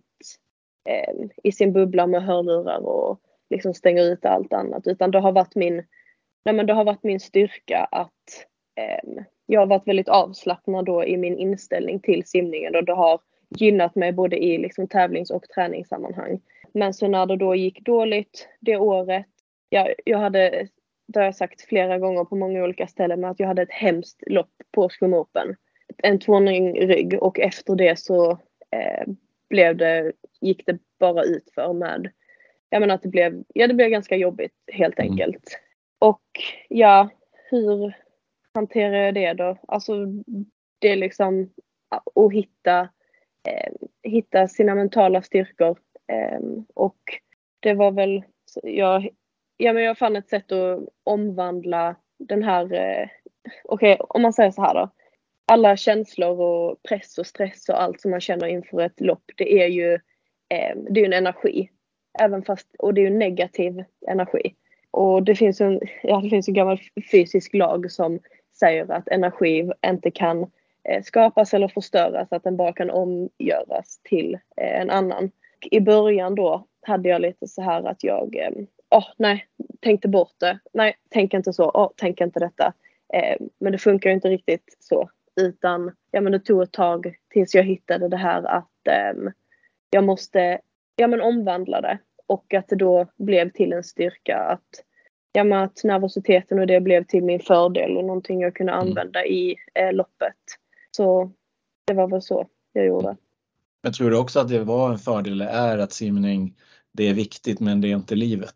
eh, 0.89 1.13
i 1.43 1.51
sin 1.51 1.73
bubbla 1.73 2.07
med 2.07 2.23
hörlurar 2.23 2.85
och 2.85 3.19
liksom 3.49 3.73
stänger 3.73 4.03
ut 4.03 4.25
allt 4.25 4.53
annat 4.53 4.87
utan 4.87 5.11
det 5.11 5.19
har 5.19 5.31
varit 5.31 5.55
min, 5.55 5.75
nej 6.45 6.55
men 6.55 6.65
det 6.65 6.73
har 6.73 6.83
varit 6.83 7.03
min 7.03 7.19
styrka 7.19 7.87
att 7.91 8.45
eh, 8.75 9.23
jag 9.45 9.59
har 9.59 9.67
varit 9.67 9.87
väldigt 9.87 10.09
avslappnad 10.09 10.85
då 10.85 11.05
i 11.05 11.17
min 11.17 11.37
inställning 11.37 11.99
till 11.99 12.23
simningen 12.25 12.75
och 12.75 12.85
det 12.85 12.93
har 12.93 13.19
gynnat 13.57 13.95
mig 13.95 14.11
både 14.11 14.37
i 14.37 14.57
liksom 14.57 14.87
tävlings 14.87 15.31
och 15.31 15.43
träningssammanhang. 15.43 16.41
Men 16.73 16.93
så 16.93 17.07
när 17.07 17.25
det 17.25 17.35
då 17.35 17.55
gick 17.55 17.81
dåligt 17.81 18.47
det 18.59 18.77
året, 18.77 19.25
jag, 19.69 19.93
jag 20.05 20.17
hade, 20.17 20.67
det 21.07 21.19
har 21.19 21.25
jag 21.25 21.35
sagt 21.35 21.61
flera 21.61 21.97
gånger 21.99 22.25
på 22.25 22.35
många 22.35 22.63
olika 22.63 22.87
ställen, 22.87 23.21
men 23.21 23.29
att 23.29 23.39
jag 23.39 23.47
hade 23.47 23.61
ett 23.61 23.71
hemskt 23.71 24.23
lopp 24.27 24.51
på 24.71 24.89
Swim 24.89 25.13
Open. 25.13 25.55
En 26.03 26.19
tvåning 26.19 26.87
rygg 26.87 27.23
och 27.23 27.39
efter 27.39 27.75
det 27.75 27.99
så 27.99 28.31
eh, 28.71 29.07
blev 29.49 29.77
det, 29.77 30.11
gick 30.41 30.65
det 30.65 30.77
bara 30.99 31.23
ut 31.23 31.51
för 31.55 31.73
med 31.73 32.11
jag 32.71 32.79
menar 32.79 32.95
att 32.95 33.01
det 33.01 33.09
blev, 33.09 33.43
ja 33.53 33.67
det 33.67 33.73
blev 33.73 33.89
ganska 33.89 34.15
jobbigt 34.15 34.53
helt 34.71 34.99
Mm. 34.99 35.11
enkelt. 35.11 35.59
Och 35.99 36.21
ja, 36.69 37.09
hur 37.49 37.93
hanterar 38.53 38.95
jag 38.95 39.13
det 39.13 39.33
då? 39.33 39.57
Alltså 39.67 40.05
det 40.79 40.87
är 40.89 40.95
liksom 40.95 41.49
att 42.15 42.33
hitta, 42.33 42.79
eh, 43.43 43.71
hitta 44.03 44.47
sina 44.47 44.75
mentala 44.75 45.21
styrkor 45.21 45.77
Ehm, 46.09 46.65
och 46.73 46.99
det 47.59 47.73
var 47.73 47.91
väl, 47.91 48.23
jag, 48.63 49.09
ja, 49.57 49.73
men 49.73 49.83
jag 49.83 49.97
fann 49.97 50.15
ett 50.15 50.29
sätt 50.29 50.51
att 50.51 50.79
omvandla 51.03 51.95
den 52.19 52.43
här, 52.43 52.73
eh, 52.73 53.07
okej 53.63 53.93
okay, 53.93 54.05
om 54.09 54.21
man 54.21 54.33
säger 54.33 54.51
så 54.51 54.61
här 54.61 54.73
då. 54.73 54.89
Alla 55.51 55.77
känslor 55.77 56.41
och 56.41 56.83
press 56.83 57.17
och 57.17 57.27
stress 57.27 57.69
och 57.69 57.81
allt 57.81 58.01
som 58.01 58.11
man 58.11 58.21
känner 58.21 58.47
inför 58.47 58.81
ett 58.81 59.01
lopp, 59.01 59.23
det 59.37 59.63
är 59.63 59.67
ju 59.67 59.93
eh, 60.49 60.77
det 60.89 61.01
är 61.01 61.05
en 61.05 61.13
energi. 61.13 61.69
Även 62.19 62.43
fast, 62.43 62.67
och 62.79 62.93
det 62.93 63.01
är 63.01 63.09
ju 63.09 63.17
negativ 63.17 63.83
energi. 64.07 64.55
Och 64.91 65.23
det 65.23 65.35
finns 65.35 65.61
en, 65.61 65.81
ja, 66.03 66.21
det 66.21 66.29
finns 66.29 66.47
en 66.47 66.53
gammal 66.53 66.79
fysisk 67.11 67.53
lag 67.53 67.91
som 67.91 68.19
säger 68.59 68.91
att 68.91 69.07
energi 69.07 69.71
inte 69.87 70.11
kan 70.11 70.51
eh, 70.83 71.03
skapas 71.03 71.53
eller 71.53 71.67
förstöras, 71.67 72.27
att 72.31 72.43
den 72.43 72.57
bara 72.57 72.73
kan 72.73 72.89
omgöras 72.89 73.99
till 74.03 74.33
eh, 74.33 74.81
en 74.81 74.89
annan. 74.89 75.31
I 75.71 75.79
början 75.79 76.35
då 76.35 76.65
hade 76.81 77.09
jag 77.09 77.21
lite 77.21 77.47
så 77.47 77.61
här 77.61 77.83
att 77.83 78.03
jag, 78.03 78.35
eh, 78.35 78.51
oh, 78.89 79.07
nej, 79.17 79.47
tänkte 79.79 80.07
bort 80.07 80.35
det. 80.39 80.59
Nej, 80.73 80.95
tänk 81.09 81.33
inte 81.33 81.53
så. 81.53 81.69
Oh, 81.69 81.89
tänk 81.95 82.21
inte 82.21 82.39
detta. 82.39 82.73
Eh, 83.13 83.37
men 83.59 83.71
det 83.71 83.77
funkar 83.77 84.09
ju 84.09 84.13
inte 84.15 84.29
riktigt 84.29 84.77
så. 84.79 85.09
Utan 85.39 85.91
ja, 86.11 86.21
men 86.21 86.31
det 86.31 86.39
tog 86.39 86.61
ett 86.61 86.71
tag 86.71 87.15
tills 87.29 87.55
jag 87.55 87.63
hittade 87.63 88.07
det 88.07 88.17
här 88.17 88.43
att 88.43 88.87
eh, 88.87 89.31
jag 89.89 90.03
måste 90.03 90.59
ja, 90.95 91.07
men 91.07 91.21
omvandla 91.21 91.81
det. 91.81 91.99
Och 92.25 92.53
att 92.53 92.67
det 92.67 92.75
då 92.75 93.07
blev 93.17 93.49
till 93.49 93.73
en 93.73 93.83
styrka 93.83 94.37
att, 94.37 94.83
ja, 95.31 95.43
men 95.43 95.59
att 95.59 95.83
nervositeten 95.83 96.59
och 96.59 96.67
det 96.67 96.81
blev 96.81 97.03
till 97.03 97.23
min 97.23 97.39
fördel 97.39 97.97
och 97.97 98.05
någonting 98.05 98.41
jag 98.41 98.55
kunde 98.55 98.73
mm. 98.73 98.87
använda 98.87 99.19
mm. 99.19 99.33
i 99.33 99.55
eh, 99.73 99.93
loppet. 99.93 100.35
Så 100.91 101.31
det 101.87 101.93
var 101.93 102.07
väl 102.07 102.21
så 102.21 102.47
jag 102.73 102.85
gjorde. 102.85 103.15
Men 103.81 103.93
tror 103.93 104.09
du 104.09 104.17
också 104.17 104.39
att 104.39 104.49
det 104.49 104.63
var 104.63 104.91
en 104.91 104.97
fördel, 104.97 105.41
är 105.41 105.77
att 105.77 105.91
simning, 105.91 106.55
det 106.91 107.03
är 107.03 107.13
viktigt 107.13 107.59
men 107.59 107.81
det 107.81 107.87
är 107.87 107.95
inte 107.95 108.15
livet? 108.15 108.55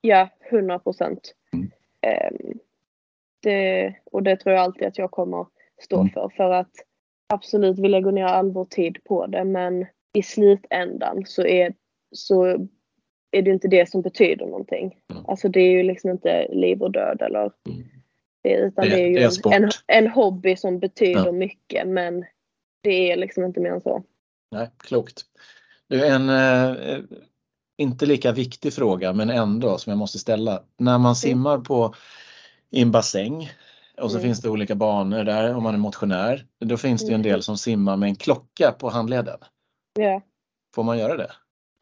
Ja, 0.00 0.28
100 0.50 0.78
procent. 0.78 1.34
Mm. 1.52 1.70
Um, 2.30 2.58
det, 3.40 3.94
och 4.04 4.22
det 4.22 4.36
tror 4.36 4.54
jag 4.54 4.64
alltid 4.64 4.88
att 4.88 4.98
jag 4.98 5.10
kommer 5.10 5.46
stå 5.82 6.00
mm. 6.00 6.12
för. 6.12 6.28
För 6.36 6.50
att 6.50 6.72
absolut 7.34 7.78
vi 7.78 7.88
lägger 7.88 8.12
ner 8.12 8.24
all 8.24 8.50
vår 8.50 8.64
tid 8.64 9.04
på 9.04 9.26
det 9.26 9.44
men 9.44 9.86
i 10.12 10.22
slutändan 10.22 11.22
så 11.26 11.42
är, 11.42 11.74
så 12.14 12.44
är 13.30 13.42
det 13.42 13.50
inte 13.50 13.68
det 13.68 13.90
som 13.90 14.02
betyder 14.02 14.46
någonting. 14.46 15.00
Mm. 15.12 15.26
Alltså 15.26 15.48
det 15.48 15.60
är 15.60 15.70
ju 15.70 15.82
liksom 15.82 16.10
inte 16.10 16.48
liv 16.52 16.82
och 16.82 16.92
död 16.92 17.22
eller 17.22 17.40
mm. 17.40 17.82
det, 18.42 18.56
utan 18.56 18.84
det, 18.84 18.90
det 18.90 19.02
är 19.02 19.06
ju 19.06 19.14
det 19.14 19.54
är 19.54 19.62
en, 19.62 19.70
en, 19.86 20.08
hobby 20.08 20.56
som 20.56 20.78
betyder 20.78 21.26
ja. 21.26 21.32
mycket 21.32 21.88
men 21.88 22.24
det 22.82 23.12
är 23.12 23.16
liksom 23.16 23.44
inte 23.44 23.60
mer 23.60 23.70
än 23.70 23.80
så. 23.80 24.02
Nej, 24.50 24.70
klokt. 24.76 25.22
Du, 25.88 26.06
en 26.06 26.28
eh, 26.28 26.98
inte 27.76 28.06
lika 28.06 28.32
viktig 28.32 28.72
fråga 28.72 29.12
men 29.12 29.30
ändå 29.30 29.78
som 29.78 29.90
jag 29.90 29.98
måste 29.98 30.18
ställa. 30.18 30.62
När 30.76 30.98
man 30.98 31.00
mm. 31.00 31.14
simmar 31.14 31.58
på 31.58 31.94
i 32.70 32.82
en 32.82 32.90
bassäng 32.90 33.50
och 34.02 34.10
så 34.10 34.16
mm. 34.16 34.28
finns 34.28 34.40
det 34.40 34.50
olika 34.50 34.74
banor 34.74 35.24
där 35.24 35.54
om 35.54 35.62
man 35.62 35.74
är 35.74 35.78
motionär. 35.78 36.46
Då 36.58 36.76
finns 36.76 37.02
det 37.02 37.08
en 37.08 37.20
mm. 37.20 37.22
del 37.22 37.42
som 37.42 37.56
simmar 37.56 37.96
med 37.96 38.08
en 38.08 38.16
klocka 38.16 38.72
på 38.72 38.88
handleden. 38.88 39.38
Ja. 39.94 40.22
Får 40.74 40.82
man 40.82 40.98
göra 40.98 41.16
det? 41.16 41.30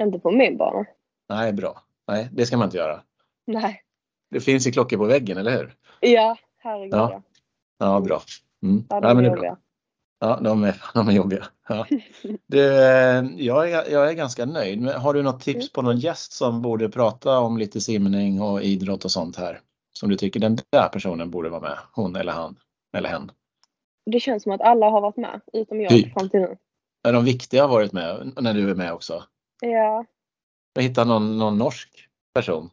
Inte 0.02 0.18
på 0.18 0.30
min 0.30 0.56
bana. 0.56 0.84
Nej, 1.28 1.52
bra. 1.52 1.82
Nej, 2.08 2.28
det 2.32 2.46
ska 2.46 2.56
man 2.56 2.66
inte 2.66 2.76
göra. 2.76 3.00
Nej. 3.46 3.82
Det 4.30 4.40
finns 4.40 4.66
ju 4.66 4.72
klockor 4.72 4.96
på 4.96 5.04
väggen, 5.04 5.38
eller 5.38 5.50
hur? 5.50 5.74
Ja, 6.00 6.36
herregud 6.58 6.94
ja. 6.94 7.22
Ja, 7.78 8.00
bra. 8.00 8.22
Mm. 8.62 8.84
Ja, 8.88 9.00
de 9.00 9.08
ja, 9.08 9.14
men 9.14 9.24
är 9.24 9.28
jobbiga. 9.28 9.56
Ja, 10.20 10.40
de 10.40 10.64
är, 10.64 10.82
de 10.94 11.08
är 11.08 11.12
jobbiga. 11.12 11.44
Ja. 11.68 11.86
Du, 12.46 12.58
jag, 13.36 13.70
är, 13.70 13.92
jag 13.92 14.08
är 14.08 14.12
ganska 14.12 14.44
nöjd. 14.44 14.80
Men 14.80 15.00
har 15.00 15.14
du 15.14 15.22
något 15.22 15.40
tips 15.40 15.56
mm. 15.56 15.68
på 15.74 15.82
någon 15.82 15.98
gäst 15.98 16.32
som 16.32 16.62
borde 16.62 16.88
prata 16.88 17.38
om 17.38 17.58
lite 17.58 17.80
simning 17.80 18.40
och 18.42 18.62
idrott 18.62 19.04
och 19.04 19.10
sånt 19.10 19.36
här? 19.36 19.60
Som 19.92 20.08
du 20.08 20.16
tycker 20.16 20.40
den 20.40 20.58
där 20.70 20.88
personen 20.88 21.30
borde 21.30 21.48
vara 21.48 21.60
med? 21.60 21.78
Hon 21.92 22.16
eller 22.16 22.32
han? 22.32 22.58
Eller 22.96 23.08
hen? 23.08 23.32
Det 24.06 24.20
känns 24.20 24.42
som 24.42 24.52
att 24.52 24.60
alla 24.60 24.90
har 24.90 25.00
varit 25.00 25.16
med, 25.16 25.40
utom 25.52 25.80
jag 25.80 25.90
typ. 25.90 26.12
fram 26.12 26.30
till 26.30 26.40
nu. 26.40 26.56
Är 27.08 27.12
de 27.12 27.24
viktiga 27.24 27.62
har 27.62 27.68
varit 27.68 27.92
med 27.92 28.32
när 28.36 28.54
du 28.54 28.70
är 28.70 28.74
med 28.74 28.92
också? 28.92 29.24
Ja. 29.60 30.04
Jag 30.74 30.82
hittar 30.82 31.04
någon, 31.04 31.38
någon 31.38 31.58
norsk 31.58 32.08
person. 32.34 32.70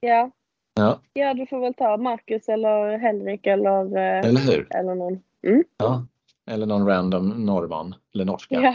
Ja. 0.00 0.30
Ja. 0.74 1.00
ja, 1.12 1.34
du 1.34 1.46
får 1.46 1.60
väl 1.60 1.74
ta 1.74 1.96
Marcus 1.96 2.48
eller 2.48 2.98
Henrik 2.98 3.46
eller, 3.46 3.96
eh, 3.96 4.28
eller, 4.28 4.40
hur? 4.40 4.76
eller 4.76 4.94
någon. 4.94 5.22
Mm. 5.46 5.64
Ja. 5.76 6.06
Eller 6.46 6.66
någon 6.66 6.86
random 6.86 7.28
norrman 7.46 7.94
eller 8.14 8.24
norska. 8.24 8.60
Ja, 8.60 8.74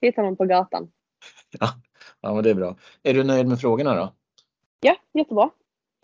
hittar 0.00 0.22
någon 0.22 0.36
på 0.36 0.44
gatan. 0.44 0.90
Ja. 1.60 1.68
ja, 2.20 2.34
men 2.34 2.44
det 2.44 2.50
är 2.50 2.54
bra. 2.54 2.76
Är 3.02 3.14
du 3.14 3.24
nöjd 3.24 3.48
med 3.48 3.60
frågorna 3.60 3.94
då? 3.94 4.12
Ja, 4.80 4.96
jättebra. 5.12 5.50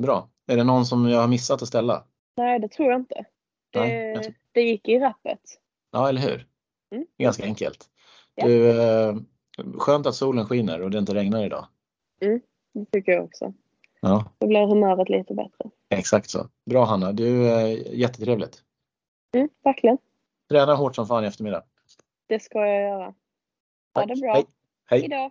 Bra. 0.02 0.28
Är 0.46 0.56
det 0.56 0.64
någon 0.64 0.86
som 0.86 1.08
jag 1.08 1.20
har 1.20 1.28
missat 1.28 1.62
att 1.62 1.68
ställa? 1.68 2.04
Nej, 2.36 2.58
det 2.58 2.68
tror 2.68 2.90
jag 2.90 3.00
inte. 3.00 3.24
Det, 3.70 3.80
Nej, 3.80 4.34
det 4.52 4.60
gick 4.60 4.88
i 4.88 4.98
rappet. 4.98 5.40
Ja, 5.90 6.08
eller 6.08 6.20
hur? 6.20 6.46
Mm. 6.90 7.06
Ganska 7.18 7.44
enkelt. 7.44 7.90
Ja. 8.34 8.46
Du, 8.46 8.80
eh, 8.82 9.16
skönt 9.78 10.06
att 10.06 10.14
solen 10.14 10.46
skiner 10.46 10.82
och 10.82 10.90
det 10.90 10.98
inte 10.98 11.14
regnar 11.14 11.44
idag. 11.44 11.66
Mm, 12.20 12.40
det 12.72 12.84
tycker 12.92 13.12
jag 13.12 13.24
också. 13.24 13.52
Ja. 14.00 14.24
Då 14.38 14.46
blir 14.46 14.66
humöret 14.66 15.08
lite 15.08 15.34
bättre. 15.34 15.70
Exakt 15.88 16.30
så. 16.30 16.48
Bra 16.66 16.84
Hanna, 16.84 17.12
du 17.12 17.48
är 17.50 17.66
jättetrevligt. 17.94 18.62
Mm, 19.34 19.48
verkligen. 19.64 19.98
Träna 20.50 20.74
hårt 20.74 20.94
som 20.94 21.06
fan 21.06 21.24
i 21.24 21.26
eftermiddag. 21.26 21.62
Det 22.26 22.40
ska 22.40 22.58
jag 22.58 22.80
göra. 22.80 23.14
Ha 23.94 24.06
det 24.06 24.20
bra. 24.20 24.32
Hej. 24.34 24.44
Hej. 24.86 25.00
Hejdå. 25.00 25.30